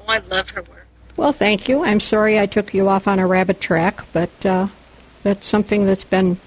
Oh, 0.00 0.04
I 0.06 0.18
love 0.18 0.50
her 0.50 0.62
work. 0.62 0.86
Well, 1.16 1.32
thank 1.32 1.68
you. 1.68 1.84
I'm 1.84 2.00
sorry 2.00 2.38
I 2.38 2.46
took 2.46 2.74
you 2.74 2.88
off 2.88 3.06
on 3.06 3.18
a 3.18 3.26
rabbit 3.26 3.60
track, 3.60 4.04
but 4.12 4.30
uh, 4.44 4.68
that's 5.22 5.46
something 5.46 5.84
that's 5.84 6.04
been 6.04 6.38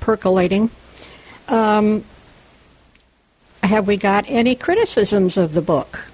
percolating. 0.00 0.70
Um, 1.48 2.04
have 3.62 3.86
we 3.86 3.96
got 3.96 4.24
any 4.28 4.54
criticisms 4.54 5.36
of 5.36 5.52
the 5.52 5.62
book? 5.62 6.10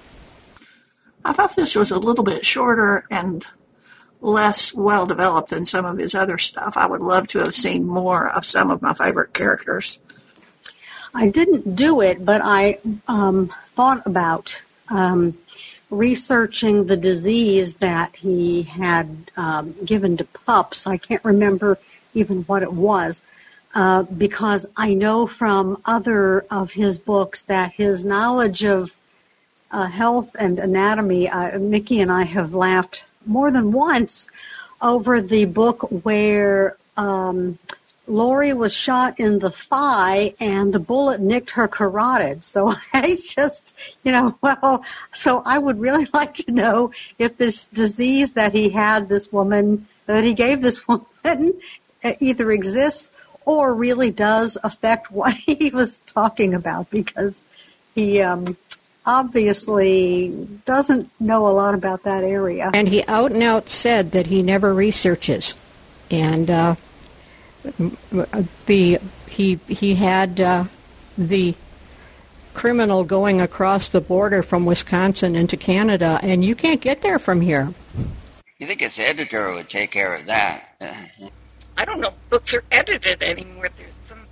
I 1.23 1.33
thought 1.33 1.55
this 1.55 1.75
was 1.75 1.91
a 1.91 1.99
little 1.99 2.23
bit 2.23 2.45
shorter 2.45 3.05
and 3.09 3.45
less 4.21 4.73
well 4.73 5.05
developed 5.05 5.49
than 5.49 5.65
some 5.65 5.85
of 5.85 5.97
his 5.97 6.15
other 6.15 6.37
stuff. 6.37 6.77
I 6.77 6.85
would 6.85 7.01
love 7.01 7.27
to 7.29 7.39
have 7.39 7.55
seen 7.55 7.85
more 7.85 8.27
of 8.27 8.45
some 8.45 8.71
of 8.71 8.81
my 8.81 8.93
favorite 8.93 9.33
characters. 9.33 9.99
I 11.13 11.29
didn't 11.29 11.75
do 11.75 12.01
it, 12.01 12.23
but 12.23 12.41
I 12.43 12.79
um, 13.07 13.53
thought 13.73 14.05
about 14.05 14.61
um, 14.89 15.37
researching 15.89 16.85
the 16.85 16.97
disease 16.97 17.77
that 17.77 18.15
he 18.15 18.63
had 18.63 19.31
um, 19.37 19.73
given 19.85 20.17
to 20.17 20.25
pups. 20.25 20.87
I 20.87 20.97
can't 20.97 21.23
remember 21.23 21.77
even 22.13 22.43
what 22.43 22.63
it 22.63 22.73
was. 22.73 23.21
Uh, 23.75 24.03
because 24.03 24.65
I 24.77 24.93
know 24.93 25.27
from 25.27 25.81
other 25.83 26.45
of 26.49 26.71
his 26.71 26.97
books 26.97 27.41
that 27.43 27.73
his 27.73 28.05
knowledge 28.05 28.63
of 28.63 28.95
uh, 29.69 29.85
health 29.87 30.33
and 30.39 30.59
anatomy, 30.59 31.27
uh, 31.27 31.59
Mickey 31.59 31.99
and 31.99 32.09
I 32.09 32.23
have 32.23 32.53
laughed 32.53 33.03
more 33.25 33.51
than 33.51 33.73
once 33.73 34.29
over 34.81 35.19
the 35.19 35.43
book 35.43 35.81
where 36.05 36.77
um, 36.95 37.59
Laurie 38.07 38.53
was 38.53 38.73
shot 38.73 39.19
in 39.19 39.39
the 39.39 39.49
thigh 39.49 40.35
and 40.39 40.71
the 40.71 40.79
bullet 40.79 41.19
nicked 41.19 41.51
her 41.51 41.67
carotid. 41.67 42.45
So 42.45 42.73
I 42.93 43.17
just, 43.21 43.75
you 44.05 44.13
know, 44.13 44.37
well, 44.41 44.85
so 45.13 45.41
I 45.45 45.57
would 45.57 45.81
really 45.81 46.07
like 46.13 46.35
to 46.35 46.51
know 46.51 46.91
if 47.19 47.35
this 47.37 47.67
disease 47.67 48.33
that 48.33 48.53
he 48.53 48.69
had, 48.69 49.09
this 49.09 49.33
woman, 49.33 49.87
that 50.05 50.23
he 50.23 50.33
gave 50.33 50.61
this 50.61 50.87
woman, 50.87 51.59
either 52.21 52.51
exists 52.51 53.11
or 53.45 53.73
really 53.73 54.11
does 54.11 54.57
affect 54.63 55.11
what 55.11 55.33
he 55.33 55.69
was 55.69 55.99
talking 55.99 56.53
about 56.53 56.89
because 56.89 57.41
he 57.93 58.21
um, 58.21 58.57
obviously 59.05 60.29
doesn't 60.65 61.09
know 61.19 61.47
a 61.47 61.53
lot 61.53 61.73
about 61.73 62.03
that 62.03 62.23
area. 62.23 62.71
And 62.73 62.87
he 62.87 63.03
out 63.05 63.31
and 63.31 63.43
out 63.43 63.69
said 63.69 64.11
that 64.11 64.27
he 64.27 64.41
never 64.41 64.73
researches, 64.73 65.55
and 66.11 66.49
uh, 66.49 66.75
the 68.65 68.99
he 69.27 69.59
he 69.67 69.95
had 69.95 70.39
uh, 70.39 70.65
the 71.17 71.55
criminal 72.53 73.03
going 73.03 73.41
across 73.41 73.89
the 73.89 74.01
border 74.01 74.41
from 74.41 74.65
Wisconsin 74.65 75.35
into 75.35 75.57
Canada, 75.57 76.19
and 76.23 76.43
you 76.43 76.55
can't 76.55 76.81
get 76.81 77.01
there 77.01 77.19
from 77.19 77.41
here. 77.41 77.73
You 78.57 78.67
think 78.67 78.79
his 78.79 78.97
editor 78.97 79.53
would 79.53 79.69
take 79.69 79.91
care 79.91 80.15
of 80.15 80.25
that? 80.27 80.69
I 81.77 81.85
don't 81.85 81.99
know 81.99 82.09
if 82.09 82.29
books 82.29 82.53
are 82.53 82.63
edited 82.71 83.21
anymore. 83.21 83.69
There's 83.75 83.97
some 84.07 84.25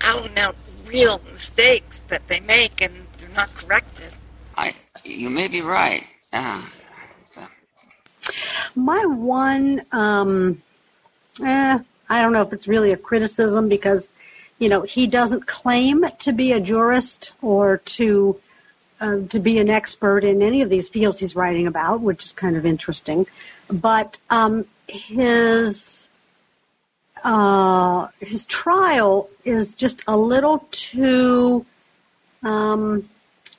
out 0.00 0.26
and 0.26 0.38
out 0.38 0.56
real 0.86 1.20
mistakes 1.32 2.00
that 2.08 2.26
they 2.28 2.40
make 2.40 2.80
and 2.80 2.94
they're 3.18 3.28
not 3.30 3.54
corrected. 3.54 4.12
I, 4.56 4.74
you 5.04 5.30
may 5.30 5.48
be 5.48 5.60
right. 5.60 6.04
Yeah. 6.32 6.64
So. 7.34 7.46
My 8.74 9.04
one, 9.06 9.82
um, 9.92 10.62
eh, 11.44 11.78
I 12.08 12.22
don't 12.22 12.32
know 12.32 12.42
if 12.42 12.52
it's 12.52 12.68
really 12.68 12.92
a 12.92 12.96
criticism 12.96 13.68
because, 13.68 14.08
you 14.58 14.68
know, 14.68 14.82
he 14.82 15.06
doesn't 15.06 15.46
claim 15.46 16.04
to 16.20 16.32
be 16.32 16.52
a 16.52 16.60
jurist 16.60 17.32
or 17.42 17.78
to 17.78 18.40
uh, 18.98 19.18
to 19.28 19.38
be 19.38 19.58
an 19.58 19.68
expert 19.68 20.24
in 20.24 20.40
any 20.40 20.62
of 20.62 20.70
these 20.70 20.88
fields 20.88 21.20
he's 21.20 21.36
writing 21.36 21.66
about, 21.66 22.00
which 22.00 22.24
is 22.24 22.32
kind 22.32 22.56
of 22.56 22.64
interesting. 22.64 23.26
But 23.68 24.18
um, 24.30 24.64
his 24.88 26.08
uh, 27.24 28.08
his 28.20 28.44
trial 28.44 29.28
is 29.44 29.74
just 29.74 30.02
a 30.06 30.16
little 30.16 30.66
too 30.70 31.66
um, 32.42 33.08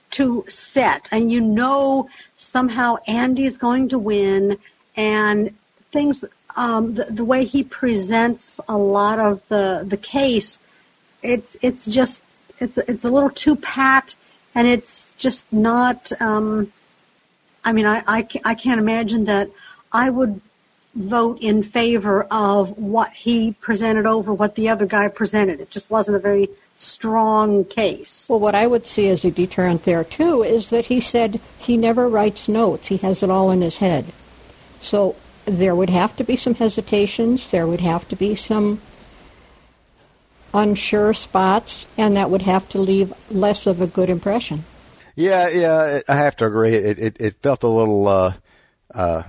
too 0.10 0.46
set, 0.48 1.10
and 1.12 1.32
you 1.32 1.42
know 1.42 2.10
somehow 2.38 2.98
Andy's 3.08 3.58
going 3.58 3.90
to 3.90 4.00
win, 4.00 4.58
and 4.96 5.54
things 5.92 6.24
um, 6.56 6.96
the, 6.96 7.06
the 7.06 7.26
way 7.26 7.46
he 7.46 7.64
presents 7.64 8.60
a 8.68 8.78
lot 8.78 9.20
of 9.20 9.48
the 9.50 9.84
the 9.86 9.98
case, 9.98 10.60
it's 11.22 11.58
it's 11.62 11.86
just 11.86 12.24
it's 12.60 12.78
it's 12.78 13.06
a 13.06 13.12
little 13.12 13.30
too 13.30 13.56
pat, 13.56 14.16
and 14.56 14.68
it's 14.68 15.12
just 15.18 15.52
not. 15.52 16.12
Um, 16.22 16.72
I 17.66 17.74
mean, 17.74 17.86
I, 17.86 18.02
I, 18.08 18.28
I 18.46 18.56
can't 18.56 18.80
imagine 18.80 19.26
that 19.26 19.50
I 19.92 20.10
would 20.10 20.40
vote 20.98 21.40
in 21.42 21.62
favor 21.62 22.24
of 22.32 22.78
what 22.78 23.14
he 23.14 23.54
presented 23.54 24.06
over 24.06 24.34
what 24.34 24.56
the 24.56 24.70
other 24.70 24.88
guy 24.88 25.08
presented. 25.08 25.60
It 25.60 25.70
just 25.70 25.90
wasn't 25.92 26.18
a 26.18 26.20
very 26.20 26.50
strong 26.76 27.66
case. 27.66 28.28
Well, 28.28 28.40
what 28.40 28.56
I 28.56 28.66
would 28.66 28.88
see 28.88 29.08
as 29.10 29.24
a 29.24 29.32
deterrent 29.32 29.84
there, 29.84 30.04
too, 30.04 30.44
is 30.44 30.70
that 30.70 30.88
he 30.88 31.00
said 31.00 31.40
he 31.60 31.78
never 31.78 32.10
writes 32.10 32.48
notes. 32.48 32.88
He 32.88 32.98
has 32.98 33.22
it 33.22 33.30
all 33.30 33.52
in 33.52 33.62
his 33.62 33.78
head. 33.78 34.12
So 34.80 35.16
there 35.46 35.76
would 35.76 35.92
have 35.92 36.16
to 36.18 36.24
be 36.24 36.36
some 36.36 36.56
hesitations. 36.56 37.50
There 37.52 37.68
would 37.68 37.82
have 37.82 38.08
to 38.10 38.16
be 38.16 38.36
some 38.36 38.82
unsure 40.54 41.14
spots, 41.14 41.86
and 41.98 42.16
that 42.16 42.32
would 42.32 42.42
have 42.42 42.68
to 42.70 42.80
leave 42.80 43.14
less 43.30 43.68
of 43.68 43.82
a 43.82 43.88
good 43.88 44.10
impression. 44.10 44.64
Yeah, 45.16 45.50
yeah, 45.50 46.02
I 46.08 46.16
have 46.16 46.36
to 46.38 46.46
agree. 46.46 46.74
It 46.74 47.00
it, 47.00 47.18
it 47.20 47.36
felt 47.42 47.64
a 47.64 47.68
little 47.68 48.08
uh, 48.08 48.34
uh, 48.94 49.24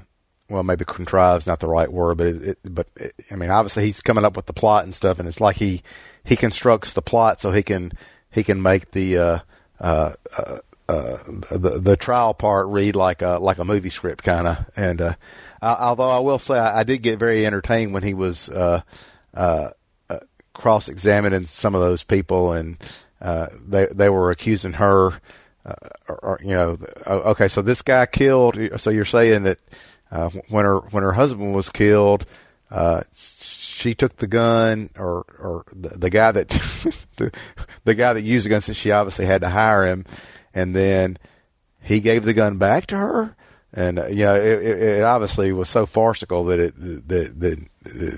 well, 0.51 0.63
maybe 0.63 0.85
contrives 0.85 1.47
not 1.47 1.61
the 1.61 1.69
right 1.69 1.93
word, 1.93 2.19
but 2.19 2.27
it, 2.27 2.43
it 2.43 2.59
but 2.65 2.87
it, 2.97 3.15
I 3.31 3.37
mean, 3.37 3.51
obviously 3.51 3.85
he's 3.85 4.01
coming 4.01 4.25
up 4.25 4.37
with 4.37 4.47
the 4.47 4.53
plot 4.53 4.85
and 4.85 4.95
stuff, 4.95 5.19
and 5.19 5.29
it's 5.29 5.41
like 5.41 5.57
he 5.57 5.83
he 6.25 6.37
constructs 6.37 6.93
the 6.93 7.03
plot 7.03 7.41
so 7.41 7.53
he 7.53 7.63
can 7.63 7.93
he 8.31 8.43
can 8.43 8.63
make 8.63 8.93
the 8.93 9.19
uh, 9.19 9.39
uh, 9.81 10.13
uh, 10.37 10.59
uh 10.89 11.17
the 11.51 11.79
the 11.81 11.97
trial 11.97 12.33
part 12.33 12.69
read 12.69 12.97
like 12.97 13.21
a 13.21 13.39
like 13.39 13.59
a 13.59 13.65
movie 13.65 13.91
script 13.91 14.25
kind 14.25 14.47
of. 14.47 14.65
And 14.75 15.01
uh, 15.03 15.15
although 15.61 16.11
I 16.11 16.21
will 16.21 16.39
say 16.39 16.59
I, 16.59 16.81
I 16.81 16.85
did 16.85 17.03
get 17.03 17.19
very 17.19 17.45
entertained 17.45 17.93
when 17.93 18.03
he 18.03 18.15
was 18.15 18.49
uh, 18.49 18.81
cross 20.55 20.89
examining 20.89 21.45
some 21.45 21.75
of 21.75 21.83
those 21.83 22.03
people, 22.03 22.53
and 22.53 22.79
they 23.21 23.87
they 23.91 24.09
were 24.09 24.31
accusing 24.31 24.75
her. 24.75 25.13
Or, 26.09 26.19
or, 26.23 26.41
you 26.43 26.55
know, 26.55 26.79
okay, 27.07 27.49
so 27.49 27.61
this 27.61 27.83
guy 27.83 28.07
killed. 28.07 28.59
So 28.79 28.89
you're 28.89 29.05
saying 29.05 29.43
that 29.43 29.59
uh, 30.11 30.31
when 30.49 30.65
her 30.65 30.79
when 30.79 31.03
her 31.03 31.13
husband 31.13 31.55
was 31.55 31.69
killed, 31.69 32.27
uh, 32.71 33.03
she 33.15 33.95
took 33.95 34.17
the 34.17 34.27
gun, 34.27 34.91
or 34.97 35.25
or 35.39 35.65
the, 35.73 35.91
the 35.91 36.11
guy 36.11 36.33
that 36.33 36.49
the, 37.17 37.33
the 37.85 37.95
guy 37.95 38.13
that 38.13 38.23
used 38.23 38.47
the 38.47 38.51
gun, 38.51 38.61
since 38.61 38.77
she 38.77 38.91
obviously 38.91 39.27
had 39.27 39.43
to 39.43 39.49
hire 39.49 39.87
him, 39.87 40.05
and 40.55 40.75
then 40.75 41.19
he 41.81 42.01
gave 42.01 42.25
the 42.25 42.35
gun 42.35 42.59
back 42.59 42.87
to 42.89 42.97
her, 42.97 43.37
and 43.73 43.99
uh, 43.99 44.07
you 44.07 44.25
know 44.25 44.35
it, 44.35 44.63
it, 44.63 44.83
it 44.83 45.03
obviously 45.03 45.53
was 45.53 45.69
so 45.69 45.87
farcical 45.87 46.45
that 46.47 46.61
it 46.61 47.09
that 47.09 47.39
that 47.41 47.69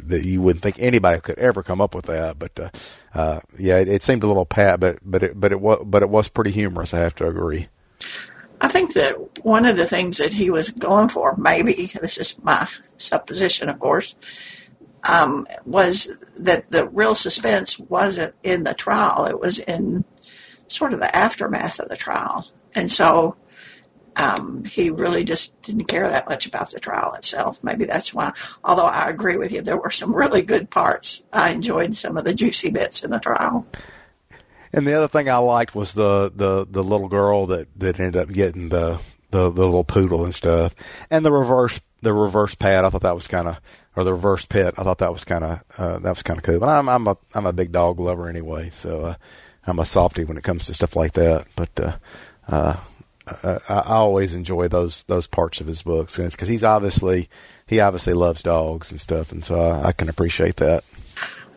that 0.08 0.24
you 0.24 0.40
wouldn't 0.42 0.62
think 0.62 0.76
anybody 0.78 1.20
could 1.20 1.38
ever 1.38 1.62
come 1.62 1.80
up 1.80 1.94
with 1.94 2.06
that. 2.06 2.38
But 2.38 2.58
uh, 2.58 2.70
uh, 3.14 3.40
yeah, 3.58 3.78
it, 3.78 3.88
it 3.88 4.02
seemed 4.02 4.22
a 4.22 4.26
little 4.26 4.46
pat, 4.46 4.80
but 4.80 4.98
but 5.02 5.22
it 5.22 5.38
but 5.38 5.52
it 5.52 5.60
was 5.60 5.82
but 5.84 6.02
it 6.02 6.10
was 6.10 6.28
pretty 6.28 6.50
humorous. 6.50 6.94
I 6.94 7.00
have 7.00 7.14
to 7.16 7.26
agree. 7.26 7.68
I 8.60 8.68
think 8.68 8.92
that 8.94 9.44
one 9.44 9.64
of 9.64 9.76
the 9.76 9.86
things 9.86 10.18
that 10.18 10.34
he 10.34 10.50
was 10.50 10.70
going 10.70 11.08
for, 11.08 11.34
maybe, 11.36 11.90
this 12.00 12.18
is 12.18 12.42
my 12.42 12.68
supposition, 12.98 13.68
of 13.68 13.78
course, 13.78 14.14
um, 15.08 15.46
was 15.64 16.10
that 16.36 16.70
the 16.70 16.88
real 16.88 17.14
suspense 17.14 17.78
wasn't 17.78 18.34
in 18.42 18.64
the 18.64 18.74
trial. 18.74 19.24
It 19.24 19.40
was 19.40 19.58
in 19.60 20.04
sort 20.68 20.92
of 20.92 21.00
the 21.00 21.14
aftermath 21.16 21.80
of 21.80 21.88
the 21.88 21.96
trial. 21.96 22.48
And 22.74 22.92
so 22.92 23.36
um, 24.16 24.64
he 24.64 24.90
really 24.90 25.24
just 25.24 25.60
didn't 25.62 25.86
care 25.86 26.08
that 26.08 26.28
much 26.28 26.46
about 26.46 26.70
the 26.70 26.80
trial 26.80 27.14
itself. 27.14 27.62
Maybe 27.62 27.86
that's 27.86 28.12
why, 28.12 28.32
although 28.62 28.86
I 28.86 29.08
agree 29.08 29.36
with 29.36 29.52
you, 29.52 29.62
there 29.62 29.78
were 29.78 29.90
some 29.90 30.14
really 30.14 30.42
good 30.42 30.70
parts. 30.70 31.24
I 31.32 31.50
enjoyed 31.50 31.96
some 31.96 32.16
of 32.16 32.24
the 32.24 32.34
juicy 32.34 32.70
bits 32.70 33.02
in 33.02 33.10
the 33.10 33.18
trial. 33.18 33.66
And 34.72 34.86
the 34.86 34.94
other 34.94 35.08
thing 35.08 35.28
I 35.28 35.38
liked 35.38 35.74
was 35.74 35.92
the 35.92 36.32
the 36.34 36.66
the 36.68 36.82
little 36.82 37.08
girl 37.08 37.46
that 37.46 37.68
that 37.78 37.98
ended 37.98 38.16
up 38.16 38.32
getting 38.32 38.68
the 38.68 39.00
the, 39.30 39.50
the 39.50 39.64
little 39.64 39.84
poodle 39.84 40.24
and 40.24 40.34
stuff, 40.34 40.74
and 41.10 41.24
the 41.24 41.32
reverse 41.32 41.80
the 42.02 42.12
reverse 42.12 42.54
pet. 42.54 42.84
I 42.84 42.90
thought 42.90 43.02
that 43.02 43.14
was 43.14 43.26
kind 43.26 43.48
of 43.48 43.60
or 43.96 44.04
the 44.04 44.14
reverse 44.14 44.46
pet. 44.46 44.74
I 44.78 44.84
thought 44.84 44.98
that 44.98 45.12
was 45.12 45.24
kind 45.24 45.44
of 45.44 45.60
uh, 45.76 45.98
that 45.98 46.10
was 46.10 46.22
kind 46.22 46.38
of 46.38 46.44
cool. 46.44 46.60
But 46.60 46.68
I'm 46.68 46.88
I'm 46.88 47.06
a 47.06 47.16
I'm 47.34 47.46
a 47.46 47.52
big 47.52 47.72
dog 47.72 48.00
lover 48.00 48.28
anyway, 48.28 48.70
so 48.72 49.06
uh, 49.06 49.14
I'm 49.66 49.78
a 49.78 49.86
softy 49.86 50.24
when 50.24 50.36
it 50.36 50.44
comes 50.44 50.66
to 50.66 50.74
stuff 50.74 50.96
like 50.96 51.12
that. 51.14 51.46
But 51.56 51.80
uh, 51.80 51.96
uh, 52.48 52.76
I, 53.42 53.58
I 53.68 53.96
always 53.96 54.34
enjoy 54.34 54.68
those 54.68 55.02
those 55.04 55.26
parts 55.26 55.60
of 55.60 55.66
his 55.66 55.82
books 55.82 56.16
because 56.16 56.48
he's 56.48 56.64
obviously 56.64 57.28
he 57.66 57.80
obviously 57.80 58.14
loves 58.14 58.42
dogs 58.42 58.90
and 58.90 59.00
stuff, 59.00 59.32
and 59.32 59.44
so 59.44 59.60
I, 59.60 59.88
I 59.88 59.92
can 59.92 60.08
appreciate 60.08 60.56
that. 60.56 60.84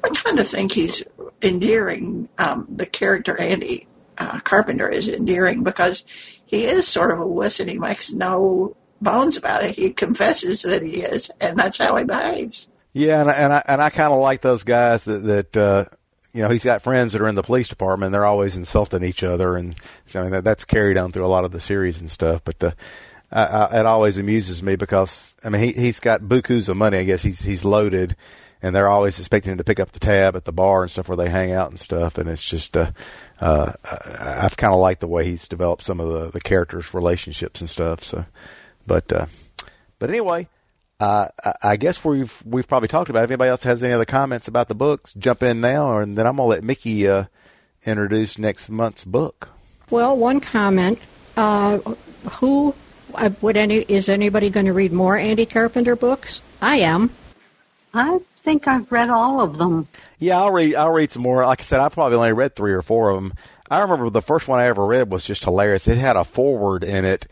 I 0.04 0.10
kind 0.10 0.38
of 0.38 0.47
think 0.47 0.73
he's 0.73 1.02
endearing. 1.43 2.29
Um, 2.38 2.67
the 2.69 2.86
character 2.86 3.39
Andy 3.39 3.88
uh, 4.17 4.39
Carpenter 4.41 4.89
is 4.89 5.08
endearing 5.08 5.63
because 5.63 6.06
he 6.45 6.65
is 6.65 6.88
sort 6.88 7.12
of 7.12 7.19
a 7.19 7.27
wuss 7.27 7.60
and 7.60 7.69
he 7.69 7.77
makes 7.77 8.12
no 8.12 8.75
bones 9.01 9.38
about 9.38 9.63
it. 9.63 9.75
He 9.75 9.91
confesses 9.91 10.62
that 10.63 10.82
he 10.82 11.01
is, 11.01 11.29
and 11.41 11.58
that's 11.58 11.77
how 11.77 11.95
he 11.95 12.06
behaves. 12.06 12.69
Yeah, 12.93 13.21
and, 13.21 13.29
and 13.29 13.53
I 13.53 13.63
and 13.67 13.82
I 13.82 13.89
kind 13.89 14.13
of 14.13 14.19
like 14.19 14.41
those 14.41 14.63
guys 14.63 15.03
that 15.06 15.23
that 15.23 15.58
uh, 15.58 15.86
you 16.34 16.43
know 16.43 16.49
he's 16.49 16.63
got 16.63 16.82
friends 16.84 17.13
that 17.13 17.21
are 17.21 17.27
in 17.27 17.36
the 17.36 17.43
police 17.43 17.67
department. 17.67 18.12
They're 18.12 18.25
always 18.25 18.56
insulting 18.56 19.03
each 19.03 19.23
other, 19.23 19.58
and 19.58 19.75
so 20.06 20.19
I 20.19 20.23
mean 20.23 20.32
that, 20.32 20.43
that's 20.43 20.63
carried 20.63 20.97
on 20.97 21.12
through 21.12 21.25
a 21.25 21.27
lot 21.27 21.45
of 21.45 21.51
the 21.51 21.60
series 21.60 21.99
and 21.99 22.10
stuff. 22.10 22.43
But 22.43 22.63
uh, 22.63 22.71
I, 23.32 23.43
I, 23.43 23.79
it 23.79 23.86
always 23.86 24.17
amuses 24.17 24.62
me 24.62 24.75
because 24.75 25.36
I 25.43 25.49
mean 25.49 25.63
he 25.63 25.71
he's 25.73 25.99
got 25.99 26.21
bukus 26.21 26.69
of 26.69 26.77
money. 26.77 26.99
I 26.99 27.03
guess 27.03 27.23
he's 27.23 27.41
he's 27.41 27.65
loaded, 27.65 28.15
and 28.63 28.73
they're 28.73 28.89
always 28.89 29.19
expecting 29.19 29.52
him 29.52 29.58
to 29.58 29.63
pick 29.63 29.80
up 29.80 29.91
the 29.91 29.99
tab 29.99 30.38
at 30.38 30.45
the 30.45 30.54
bar 30.54 30.84
and 30.84 30.91
stuff 30.91 31.10
where 31.10 31.17
they 31.17 31.30
hang 31.30 31.52
out 31.52 31.69
and 31.69 31.80
stuff. 31.80 32.17
And 32.17 32.30
it's 32.30 32.43
just 32.43 32.76
uh, 32.78 32.91
uh, 33.39 33.73
I've 33.84 34.56
kind 34.56 34.73
of 34.73 34.80
liked 34.80 35.02
the 35.02 35.08
way 35.08 35.26
he's 35.26 35.49
developed 35.49 35.84
some 35.84 35.99
of 35.99 36.12
the 36.12 36.32
the 36.32 36.41
characters' 36.41 36.93
relationships 36.93 37.60
and 37.60 37.69
stuff. 37.69 38.04
So, 38.04 38.26
but 38.88 39.12
uh, 39.13 39.28
but 39.99 40.10
anyway. 40.10 40.47
Uh, 40.99 41.28
I 41.62 41.76
guess 41.76 42.06
we've 42.06 42.41
we've 42.45 42.67
probably 42.67 42.88
talked 42.88 43.10
about. 43.10 43.21
It. 43.21 43.26
If 43.26 43.32
anybody 43.32 43.49
else 43.49 43.63
has 43.63 43.84
any 43.84 43.91
other 43.91 44.06
comments 44.06 44.47
about 44.47 44.69
the 44.69 44.76
books, 44.76 45.13
jump 45.15 45.43
in 45.43 45.60
now, 45.60 45.97
and 45.97 46.17
then 46.17 46.26
I'm 46.26 46.38
gonna 46.38 46.47
let 46.47 46.63
Mickey 46.63 47.06
uh, 47.10 47.26
introduce 47.84 48.38
next 48.38 48.69
month's 48.69 49.04
book. 49.04 49.49
Well, 49.89 50.15
one 50.15 50.39
comment: 50.39 50.99
uh, 51.36 51.80
Who 52.39 52.73
uh, 53.15 53.32
would 53.41 53.58
any 53.58 53.78
is 53.80 54.08
anybody 54.08 54.49
going 54.49 54.67
to 54.67 54.71
read 54.71 54.93
more 54.93 55.17
Andy 55.17 55.45
Carpenter 55.45 55.97
books? 55.97 56.41
I 56.62 56.78
am. 56.78 57.10
I 57.93 58.19
think 58.43 58.67
I've 58.67 58.91
read 58.91 59.10
all 59.10 59.41
of 59.41 59.58
them. 59.58 59.88
Yeah, 60.19 60.39
I'll 60.39 60.51
read. 60.51 60.75
I'll 60.75 60.91
read 60.91 61.12
some 61.12 61.21
more. 61.21 61.45
Like 61.45 61.62
I 61.62 61.63
said, 61.63 61.79
I 61.79 61.89
probably 61.89 62.17
only 62.17 62.34
read 62.34 62.56
three 62.56 62.73
or 62.73 62.82
four 62.82 63.10
of 63.10 63.21
them. 63.21 63.34
I 63.69 63.79
remember 63.82 64.10
the 64.10 64.21
first 64.21 64.47
one 64.47 64.60
I 64.60 64.67
ever 64.67 64.86
read 64.86 65.10
was 65.10 65.25
just 65.25 65.43
hilarious. 65.43 65.88
It 65.88 65.97
had 65.97 66.15
a 66.15 66.23
forward 66.23 66.84
in 66.84 67.06
it 67.06 67.27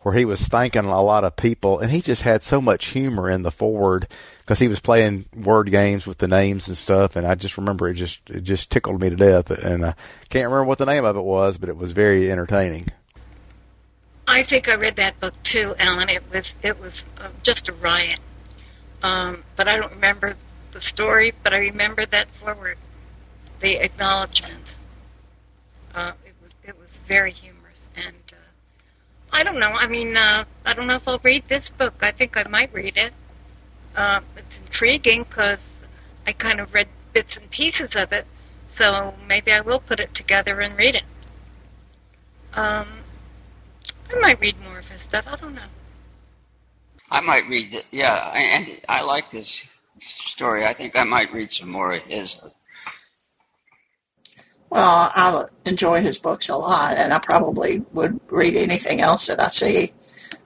where 0.00 0.14
he 0.14 0.24
was 0.24 0.46
thanking 0.48 0.84
a 0.84 1.02
lot 1.02 1.24
of 1.24 1.36
people, 1.36 1.78
and 1.78 1.90
he 1.90 2.00
just 2.00 2.22
had 2.22 2.42
so 2.42 2.60
much 2.60 2.86
humor 2.86 3.30
in 3.30 3.42
the 3.42 3.50
forward 3.50 4.08
because 4.40 4.58
he 4.58 4.68
was 4.68 4.80
playing 4.80 5.26
word 5.34 5.70
games 5.70 6.06
with 6.06 6.18
the 6.18 6.26
names 6.26 6.66
and 6.66 6.76
stuff. 6.76 7.14
And 7.14 7.26
I 7.26 7.34
just 7.34 7.56
remember 7.56 7.88
it 7.88 7.94
just 7.94 8.18
it 8.30 8.42
just 8.42 8.70
tickled 8.70 9.00
me 9.00 9.10
to 9.10 9.16
death, 9.16 9.50
and 9.50 9.84
I 9.84 9.94
can't 10.28 10.46
remember 10.46 10.64
what 10.64 10.78
the 10.78 10.86
name 10.86 11.04
of 11.04 11.16
it 11.16 11.22
was, 11.22 11.58
but 11.58 11.68
it 11.68 11.76
was 11.76 11.92
very 11.92 12.30
entertaining. 12.30 12.88
I 14.26 14.42
think 14.44 14.68
I 14.68 14.74
read 14.74 14.96
that 14.96 15.18
book 15.20 15.34
too, 15.42 15.74
Alan. 15.78 16.08
It 16.08 16.22
was 16.32 16.56
it 16.62 16.80
was 16.80 17.04
uh, 17.18 17.28
just 17.42 17.68
a 17.68 17.72
riot. 17.72 18.20
Um, 19.02 19.42
but 19.56 19.68
I 19.68 19.76
don't 19.76 19.92
remember 19.92 20.36
the 20.72 20.80
story, 20.80 21.32
but 21.42 21.54
I 21.54 21.58
remember 21.58 22.04
that 22.06 22.28
forward, 22.32 22.78
the 23.60 23.76
acknowledgement. 23.76 24.74
Uh, 25.94 26.12
it 26.24 26.34
was 26.42 26.50
it 26.64 26.78
was 26.78 26.88
very 27.06 27.30
humorous, 27.32 27.80
and 27.96 28.16
uh, 28.32 28.36
I 29.32 29.44
don't 29.44 29.58
know. 29.58 29.70
I 29.70 29.86
mean, 29.86 30.16
uh, 30.16 30.44
I 30.64 30.74
don't 30.74 30.86
know 30.86 30.96
if 30.96 31.06
I'll 31.06 31.20
read 31.22 31.44
this 31.48 31.70
book. 31.70 31.94
I 32.00 32.10
think 32.10 32.36
I 32.36 32.48
might 32.48 32.72
read 32.72 32.96
it. 32.96 33.12
Uh, 33.94 34.20
it's 34.36 34.58
intriguing 34.58 35.24
because 35.24 35.66
I 36.26 36.32
kind 36.32 36.60
of 36.60 36.72
read 36.72 36.88
bits 37.12 37.36
and 37.36 37.50
pieces 37.50 37.94
of 37.94 38.12
it, 38.12 38.26
so 38.68 39.14
maybe 39.28 39.52
I 39.52 39.60
will 39.60 39.80
put 39.80 40.00
it 40.00 40.14
together 40.14 40.60
and 40.60 40.76
read 40.76 40.94
it. 40.96 41.04
Um, 42.54 42.86
I 44.10 44.18
might 44.20 44.40
read 44.40 44.56
more 44.62 44.78
of 44.78 44.88
his 44.88 45.02
stuff. 45.02 45.26
I 45.28 45.36
don't 45.36 45.54
know. 45.54 45.62
I 47.10 47.20
might 47.20 47.46
read 47.48 47.74
it. 47.74 47.84
Yeah, 47.90 48.14
and 48.34 48.80
I 48.88 49.02
like 49.02 49.30
this 49.30 49.60
story. 50.34 50.66
I 50.66 50.74
think 50.74 50.96
I 50.96 51.04
might 51.04 51.32
read 51.32 51.50
some 51.50 51.70
more 51.70 51.92
of 51.92 52.02
his. 52.02 52.34
Well, 54.70 55.12
I 55.14 55.44
enjoy 55.66 56.00
his 56.00 56.18
books 56.18 56.48
a 56.48 56.56
lot, 56.56 56.96
and 56.96 57.12
I 57.12 57.18
probably 57.18 57.84
would 57.92 58.18
read 58.28 58.56
anything 58.56 59.00
else 59.00 59.26
that 59.26 59.40
I 59.40 59.50
see 59.50 59.92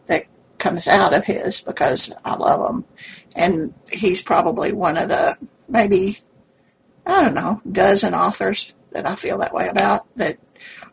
that 0.06 0.24
comes 0.59 0.88
out 0.88 1.14
of 1.14 1.24
his 1.24 1.61
because 1.61 2.12
I 2.24 2.35
love 2.35 2.68
him. 2.68 2.85
And 3.37 3.74
he's 3.90 4.22
probably 4.22 4.72
one 4.72 4.96
of 4.96 5.09
the 5.09 5.37
maybe, 5.68 6.18
I 7.04 7.22
don't 7.22 7.35
know, 7.35 7.61
dozen 7.70 8.14
authors 8.14 8.72
that 8.92 9.06
I 9.06 9.14
feel 9.14 9.38
that 9.38 9.54
way 9.54 9.68
about 9.68 10.06
that 10.16 10.38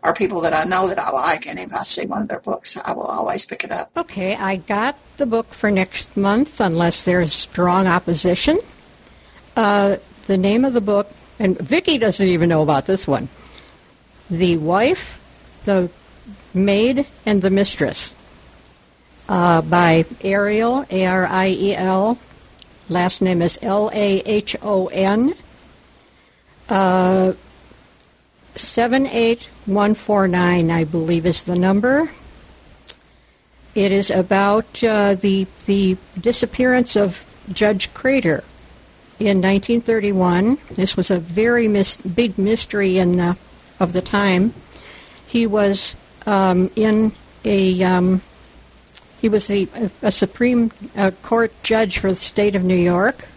are 0.03 0.13
people 0.13 0.41
that 0.41 0.53
I 0.53 0.65
know 0.65 0.87
that 0.87 0.99
I 0.99 1.11
like, 1.11 1.47
and 1.47 1.57
if 1.57 1.73
I 1.73 1.83
see 1.83 2.05
one 2.05 2.23
of 2.23 2.27
their 2.27 2.41
books, 2.41 2.77
I 2.83 2.91
will 2.91 3.03
always 3.03 3.45
pick 3.45 3.63
it 3.63 3.71
up. 3.71 3.89
Okay, 3.95 4.35
I 4.35 4.57
got 4.57 4.97
the 5.15 5.25
book 5.25 5.53
for 5.53 5.71
next 5.71 6.17
month, 6.17 6.59
unless 6.59 7.05
there's 7.05 7.33
strong 7.33 7.87
opposition. 7.87 8.59
Uh, 9.55 9.97
the 10.27 10.37
name 10.37 10.65
of 10.65 10.73
the 10.73 10.81
book, 10.81 11.09
and 11.39 11.57
Vicki 11.57 11.97
doesn't 11.97 12.27
even 12.27 12.49
know 12.49 12.61
about 12.61 12.85
this 12.85 13.07
one. 13.07 13.29
The 14.29 14.57
wife, 14.57 15.19
the 15.63 15.89
maid, 16.53 17.07
and 17.25 17.41
the 17.41 17.49
mistress, 17.49 18.13
uh, 19.29 19.61
by 19.61 20.05
Ariel 20.21 20.85
A 20.89 21.05
R 21.05 21.25
I 21.25 21.47
E 21.47 21.75
L. 21.75 22.19
Last 22.89 23.21
name 23.21 23.41
is 23.41 23.57
L 23.61 23.89
A 23.93 24.19
H 24.19 24.57
O 24.61 24.87
N. 24.87 25.33
Uh, 26.67 27.33
78149, 28.55 30.71
I 30.71 30.83
believe, 30.83 31.25
is 31.25 31.43
the 31.43 31.55
number. 31.55 32.11
It 33.75 33.91
is 33.91 34.11
about 34.11 34.83
uh, 34.83 35.15
the, 35.15 35.47
the 35.65 35.97
disappearance 36.19 36.95
of 36.95 37.25
Judge 37.51 37.91
Crater 37.93 38.43
in 39.19 39.41
1931. 39.41 40.59
This 40.71 40.95
was 40.95 41.09
a 41.09 41.19
very 41.19 41.67
mis- 41.67 41.97
big 41.97 42.37
mystery 42.37 42.99
in 42.99 43.17
the, 43.17 43.35
of 43.79 43.93
the 43.93 44.01
time. 44.01 44.53
He 45.25 45.47
was 45.47 45.95
um, 46.25 46.69
in 46.75 47.11
a 47.43 47.83
um, 47.83 48.21
he 49.19 49.29
was 49.29 49.47
the 49.47 49.67
a 50.01 50.11
Supreme 50.11 50.71
uh, 50.95 51.11
Court 51.21 51.51
judge 51.63 51.97
for 51.97 52.09
the 52.09 52.15
state 52.15 52.55
of 52.55 52.63
New 52.63 52.75
York, 52.75 53.27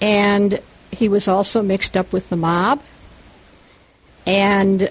and 0.00 0.60
he 0.92 1.08
was 1.08 1.28
also 1.28 1.62
mixed 1.62 1.96
up 1.96 2.12
with 2.12 2.30
the 2.30 2.36
mob 2.36 2.80
and 4.28 4.90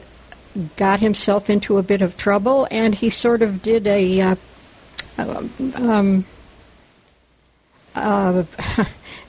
got 0.76 1.00
himself 1.00 1.48
into 1.50 1.78
a 1.78 1.84
bit 1.84 2.02
of 2.02 2.18
trouble, 2.18 2.68
and 2.72 2.96
he 2.96 3.10
sort 3.12 3.44
of 3.44 3.62
did 3.62 3.86
a 3.86 4.22
uh, 4.22 4.36
um, 5.76 6.26
uh, 7.94 8.44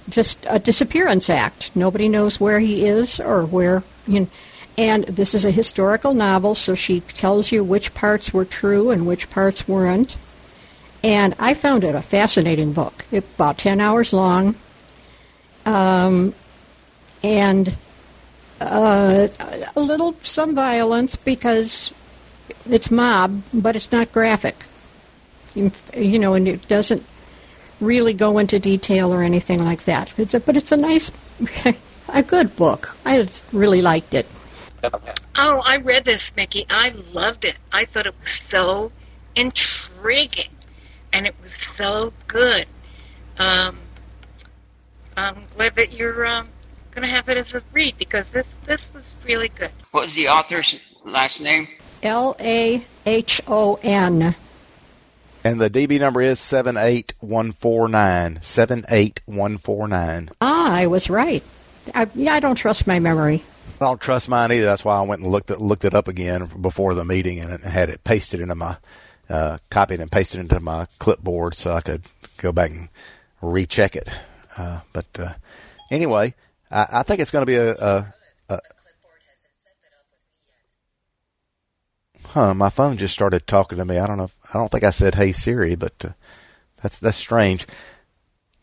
just 0.08 0.44
a 0.48 0.58
disappearance 0.58 1.28
act. 1.28 1.70
Nobody 1.74 2.08
knows 2.08 2.40
where 2.40 2.58
he 2.58 2.86
is 2.86 3.20
or 3.20 3.44
where. 3.44 3.84
You 4.06 4.20
know, 4.20 4.28
and 4.78 5.04
this 5.04 5.34
is 5.34 5.44
a 5.44 5.50
historical 5.50 6.14
novel, 6.14 6.54
so 6.54 6.74
she 6.74 7.00
tells 7.00 7.52
you 7.52 7.62
which 7.62 7.92
parts 7.92 8.32
were 8.32 8.46
true 8.46 8.90
and 8.90 9.06
which 9.06 9.28
parts 9.28 9.68
weren't. 9.68 10.16
And 11.04 11.34
I 11.38 11.52
found 11.52 11.84
it 11.84 11.94
a 11.94 12.02
fascinating 12.02 12.72
book. 12.72 13.04
It 13.12 13.24
about 13.34 13.58
ten 13.58 13.78
hours 13.78 14.14
long, 14.14 14.54
um, 15.66 16.32
and 17.22 17.76
uh, 18.60 19.28
a 19.76 19.80
little 19.80 20.14
some 20.22 20.54
violence 20.54 21.16
because 21.16 21.92
it's 22.68 22.90
mob, 22.90 23.42
but 23.52 23.76
it's 23.76 23.92
not 23.92 24.12
graphic. 24.12 24.64
You, 25.54 26.18
know, 26.18 26.34
and 26.34 26.46
it 26.46 26.68
doesn't 26.68 27.04
really 27.80 28.12
go 28.12 28.38
into 28.38 28.58
detail 28.58 29.12
or 29.12 29.22
anything 29.22 29.64
like 29.64 29.84
that. 29.84 30.12
It's 30.18 30.34
a, 30.34 30.40
but 30.40 30.56
it's 30.56 30.72
a 30.72 30.76
nice, 30.76 31.10
a 32.08 32.22
good 32.22 32.54
book. 32.56 32.96
I 33.04 33.28
really 33.52 33.82
liked 33.82 34.14
it. 34.14 34.26
Oh, 34.82 35.62
I 35.64 35.78
read 35.78 36.04
this, 36.04 36.34
Mickey. 36.36 36.66
I 36.70 36.90
loved 37.12 37.44
it. 37.44 37.56
I 37.72 37.84
thought 37.84 38.06
it 38.06 38.14
was 38.20 38.30
so 38.30 38.92
intriguing, 39.34 40.50
and 41.12 41.26
it 41.26 41.34
was 41.42 41.52
so 41.76 42.12
good. 42.28 42.66
Um, 43.38 43.78
I'm 45.16 45.44
glad 45.56 45.74
that 45.76 45.92
you're 45.92 46.26
um, 46.26 46.48
going 46.98 47.10
to 47.10 47.16
have 47.16 47.28
it 47.28 47.36
as 47.36 47.54
a 47.54 47.62
read 47.72 47.96
because 47.98 48.26
this 48.28 48.46
this 48.66 48.92
was 48.92 49.14
really 49.24 49.48
good. 49.50 49.70
What 49.92 50.06
was 50.06 50.14
the 50.14 50.28
author's 50.28 50.74
last 51.04 51.40
name? 51.40 51.68
L 52.02 52.34
A 52.40 52.84
H 53.06 53.40
O 53.46 53.78
N. 53.82 54.34
And 55.44 55.60
the 55.60 55.70
DB 55.70 56.00
number 56.00 56.20
is 56.20 56.40
78149. 56.40 58.42
78149. 58.42 60.30
Ah, 60.40 60.72
I 60.72 60.88
was 60.88 61.08
right. 61.08 61.44
I, 61.94 62.08
yeah, 62.14 62.34
I 62.34 62.40
don't 62.40 62.56
trust 62.56 62.88
my 62.88 62.98
memory. 62.98 63.44
I 63.80 63.84
don't 63.84 64.00
trust 64.00 64.28
mine 64.28 64.50
either. 64.50 64.66
That's 64.66 64.84
why 64.84 64.98
I 64.98 65.02
went 65.02 65.22
and 65.22 65.30
looked 65.30 65.52
it, 65.52 65.60
looked 65.60 65.84
it 65.84 65.94
up 65.94 66.08
again 66.08 66.50
before 66.60 66.94
the 66.94 67.04
meeting 67.04 67.38
and 67.38 67.62
had 67.62 67.88
it 67.88 68.02
pasted 68.02 68.40
into 68.40 68.56
my, 68.56 68.76
uh, 69.30 69.58
copied 69.70 70.00
and 70.00 70.10
pasted 70.10 70.40
into 70.40 70.58
my 70.58 70.88
clipboard 70.98 71.54
so 71.54 71.70
I 71.70 71.82
could 71.82 72.02
go 72.38 72.50
back 72.50 72.72
and 72.72 72.88
recheck 73.40 73.94
it. 73.94 74.08
Uh, 74.56 74.80
but, 74.92 75.06
uh, 75.20 75.34
anyway, 75.90 76.34
I, 76.70 76.86
I 76.92 77.02
think 77.02 77.20
it's 77.20 77.30
going 77.30 77.42
to 77.42 77.46
be 77.46 77.56
a, 77.56 77.74
a, 77.74 78.14
a 78.48 78.60
Huh, 82.24 82.52
my 82.52 82.68
phone 82.68 82.98
just 82.98 83.14
started 83.14 83.46
talking 83.46 83.78
to 83.78 83.84
me. 83.86 83.98
I 83.98 84.06
don't 84.06 84.18
know. 84.18 84.30
I 84.52 84.58
don't 84.58 84.70
think 84.70 84.84
I 84.84 84.90
said 84.90 85.14
"Hey 85.14 85.32
Siri," 85.32 85.74
but 85.76 85.94
uh, 86.04 86.10
that's 86.82 86.98
that's 86.98 87.16
strange. 87.16 87.66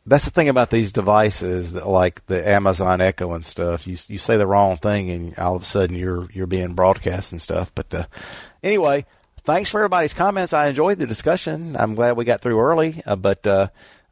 That's 0.05 0.25
the 0.25 0.29
thing 0.29 0.49
about 0.49 0.69
these 0.69 0.91
devices, 0.91 1.73
that, 1.73 1.87
like 1.87 2.23
the 2.27 2.47
Amazon 2.47 3.01
Echo 3.01 3.33
and 3.33 3.43
stuff. 3.43 3.87
You 3.87 3.97
you 4.07 4.19
say 4.19 4.37
the 4.37 4.45
wrong 4.45 4.77
thing, 4.77 5.09
and 5.09 5.39
all 5.39 5.55
of 5.55 5.63
a 5.63 5.65
sudden 5.65 5.95
you're 5.95 6.29
you're 6.31 6.45
being 6.45 6.73
broadcast 6.75 7.31
and 7.31 7.41
stuff. 7.41 7.71
But 7.73 7.91
uh, 7.91 8.05
anyway, 8.61 9.07
thanks 9.45 9.71
for 9.71 9.79
everybody's 9.79 10.13
comments. 10.13 10.53
I 10.53 10.67
enjoyed 10.67 10.99
the 10.99 11.07
discussion. 11.07 11.75
I'm 11.75 11.95
glad 11.95 12.17
we 12.17 12.23
got 12.25 12.41
through 12.41 12.59
early, 12.59 13.01
uh, 13.03 13.15
but 13.15 13.47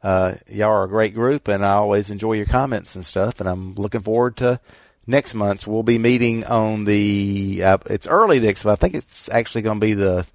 uh, 0.04 0.06
uh, 0.06 0.34
y'all 0.48 0.68
are 0.68 0.84
a 0.84 0.88
great 0.88 1.14
group, 1.14 1.48
and 1.48 1.64
I 1.64 1.72
always 1.72 2.10
enjoy 2.10 2.34
your 2.34 2.46
comments 2.46 2.94
and 2.94 3.04
stuff. 3.04 3.40
And 3.40 3.48
I'm 3.48 3.74
looking 3.74 4.02
forward 4.02 4.36
to 4.38 4.60
next 5.06 5.34
month's. 5.34 5.66
We'll 5.66 5.82
be 5.82 5.98
meeting 5.98 6.44
on 6.44 6.84
the. 6.84 7.62
Uh, 7.64 7.78
it's 7.86 8.06
early 8.06 8.38
next 8.38 8.64
month. 8.64 8.78
I 8.78 8.82
think 8.82 8.94
it's 8.94 9.30
actually 9.30 9.62
going 9.62 9.80
to 9.80 9.86
be 9.86 9.94
the 9.94 10.26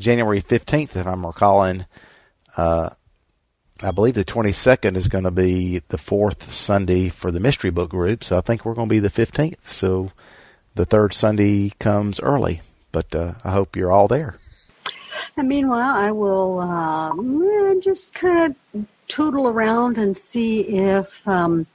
January 0.00 0.42
15th, 0.42 0.96
if 0.96 1.06
I'm 1.06 1.24
recalling. 1.24 1.86
Uh, 2.56 2.90
I 3.82 3.90
believe 3.92 4.14
the 4.14 4.24
22nd 4.24 4.96
is 4.96 5.08
going 5.08 5.24
to 5.24 5.30
be 5.30 5.80
the 5.88 5.98
fourth 5.98 6.50
Sunday 6.50 7.08
for 7.08 7.30
the 7.30 7.40
mystery 7.40 7.70
book 7.70 7.90
group. 7.90 8.24
So 8.24 8.36
I 8.36 8.40
think 8.40 8.64
we're 8.64 8.74
going 8.74 8.88
to 8.88 8.94
be 8.94 9.00
the 9.00 9.10
15th. 9.10 9.68
So 9.68 10.10
the 10.74 10.84
third 10.84 11.14
Sunday 11.14 11.70
comes 11.78 12.18
early, 12.18 12.62
but 12.90 13.14
uh, 13.14 13.34
I 13.44 13.52
hope 13.52 13.76
you're 13.76 13.92
all 13.92 14.08
there. 14.08 14.38
And 15.36 15.48
meanwhile, 15.48 15.96
I 15.96 16.10
will 16.12 16.58
um, 16.60 17.80
just 17.82 18.14
kind 18.14 18.54
of 18.74 18.86
tootle 19.08 19.48
around 19.48 19.98
and 19.98 20.16
see 20.16 20.60
if 20.60 21.28
um, 21.28 21.66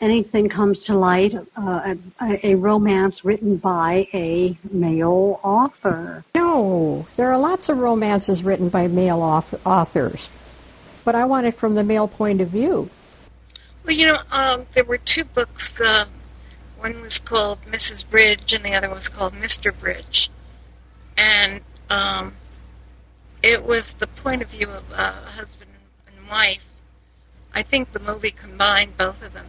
anything 0.00 0.48
comes 0.48 0.80
to 0.80 0.94
light, 0.94 1.34
uh, 1.56 1.94
a, 2.20 2.46
a, 2.46 2.54
romance 2.54 3.24
written 3.24 3.56
by 3.56 4.08
a 4.12 4.56
male 4.70 5.40
author. 5.42 6.24
No, 6.34 7.06
there 7.16 7.30
are 7.30 7.38
lots 7.38 7.68
of 7.68 7.78
romances 7.78 8.42
written 8.42 8.68
by 8.68 8.88
male 8.88 9.20
authors 9.64 10.30
but 11.04 11.14
I 11.14 11.24
want 11.24 11.46
it 11.46 11.54
from 11.54 11.74
the 11.74 11.84
male 11.84 12.08
point 12.08 12.40
of 12.40 12.48
view. 12.48 12.88
Well, 13.84 13.96
you 13.96 14.06
know, 14.06 14.18
um, 14.30 14.66
there 14.74 14.84
were 14.84 14.98
two 14.98 15.24
books. 15.24 15.80
Uh, 15.80 16.06
one 16.78 17.00
was 17.00 17.18
called 17.18 17.58
Mrs. 17.62 18.08
Bridge, 18.08 18.52
and 18.52 18.64
the 18.64 18.74
other 18.74 18.90
was 18.90 19.08
called 19.08 19.34
Mr. 19.34 19.76
Bridge, 19.76 20.30
and 21.16 21.60
um, 21.90 22.34
it 23.42 23.64
was 23.64 23.90
the 23.92 24.06
point 24.06 24.42
of 24.42 24.48
view 24.48 24.68
of 24.68 24.90
a 24.92 25.00
uh, 25.00 25.12
husband 25.12 25.70
and 26.22 26.30
wife. 26.30 26.64
I 27.54 27.62
think 27.62 27.92
the 27.92 28.00
movie 28.00 28.30
combined 28.30 28.96
both 28.96 29.22
of 29.22 29.34
them, 29.34 29.46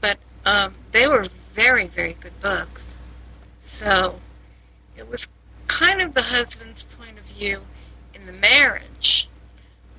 but 0.00 0.18
um, 0.44 0.74
they 0.92 1.06
were 1.06 1.28
very, 1.54 1.86
very 1.86 2.14
good 2.14 2.40
books. 2.40 2.82
So 3.78 4.18
it 4.96 5.08
was 5.08 5.28
kind 5.68 6.00
of 6.00 6.14
the 6.14 6.22
husband's 6.22 6.84
point 6.98 7.18
of 7.18 7.24
view 7.24 7.60
in 8.14 8.26
the 8.26 8.32
marriage. 8.32 9.28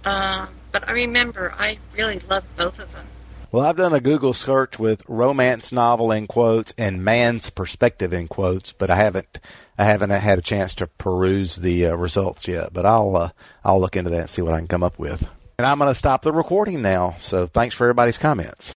Um, 0.03 0.49
but 0.71 0.87
I 0.89 0.91
remember 0.93 1.53
I 1.57 1.79
really 1.95 2.19
loved 2.19 2.47
both 2.57 2.79
of 2.79 2.91
them. 2.93 3.05
Well, 3.51 3.65
I've 3.65 3.77
done 3.77 3.93
a 3.93 3.99
Google 3.99 4.33
search 4.33 4.77
with 4.77 5.01
romance 5.07 5.71
novel 5.71 6.11
in 6.11 6.27
quotes 6.27 6.71
and 6.77 7.03
man's 7.03 7.49
perspective 7.49 8.13
in 8.13 8.27
quotes, 8.27 8.73
but 8.73 8.91
I 8.91 8.95
haven't 8.95 9.39
I 9.75 9.85
haven't 9.85 10.11
had 10.11 10.37
a 10.37 10.43
chance 10.43 10.75
to 10.75 10.87
peruse 10.87 11.55
the 11.55 11.87
uh, 11.87 11.95
results 11.95 12.47
yet. 12.47 12.73
But 12.73 12.85
I'll 12.85 13.15
uh, 13.15 13.31
I'll 13.63 13.81
look 13.81 13.95
into 13.95 14.11
that 14.11 14.19
and 14.19 14.29
see 14.29 14.43
what 14.43 14.53
I 14.53 14.59
can 14.59 14.67
come 14.67 14.83
up 14.83 14.99
with. 14.99 15.27
And 15.59 15.65
I'm 15.65 15.77
going 15.77 15.91
to 15.91 15.93
stop 15.93 16.21
the 16.21 16.31
recording 16.31 16.81
now. 16.81 17.17
So 17.19 17.45
thanks 17.45 17.75
for 17.75 17.83
everybody's 17.83 18.17
comments. 18.17 18.67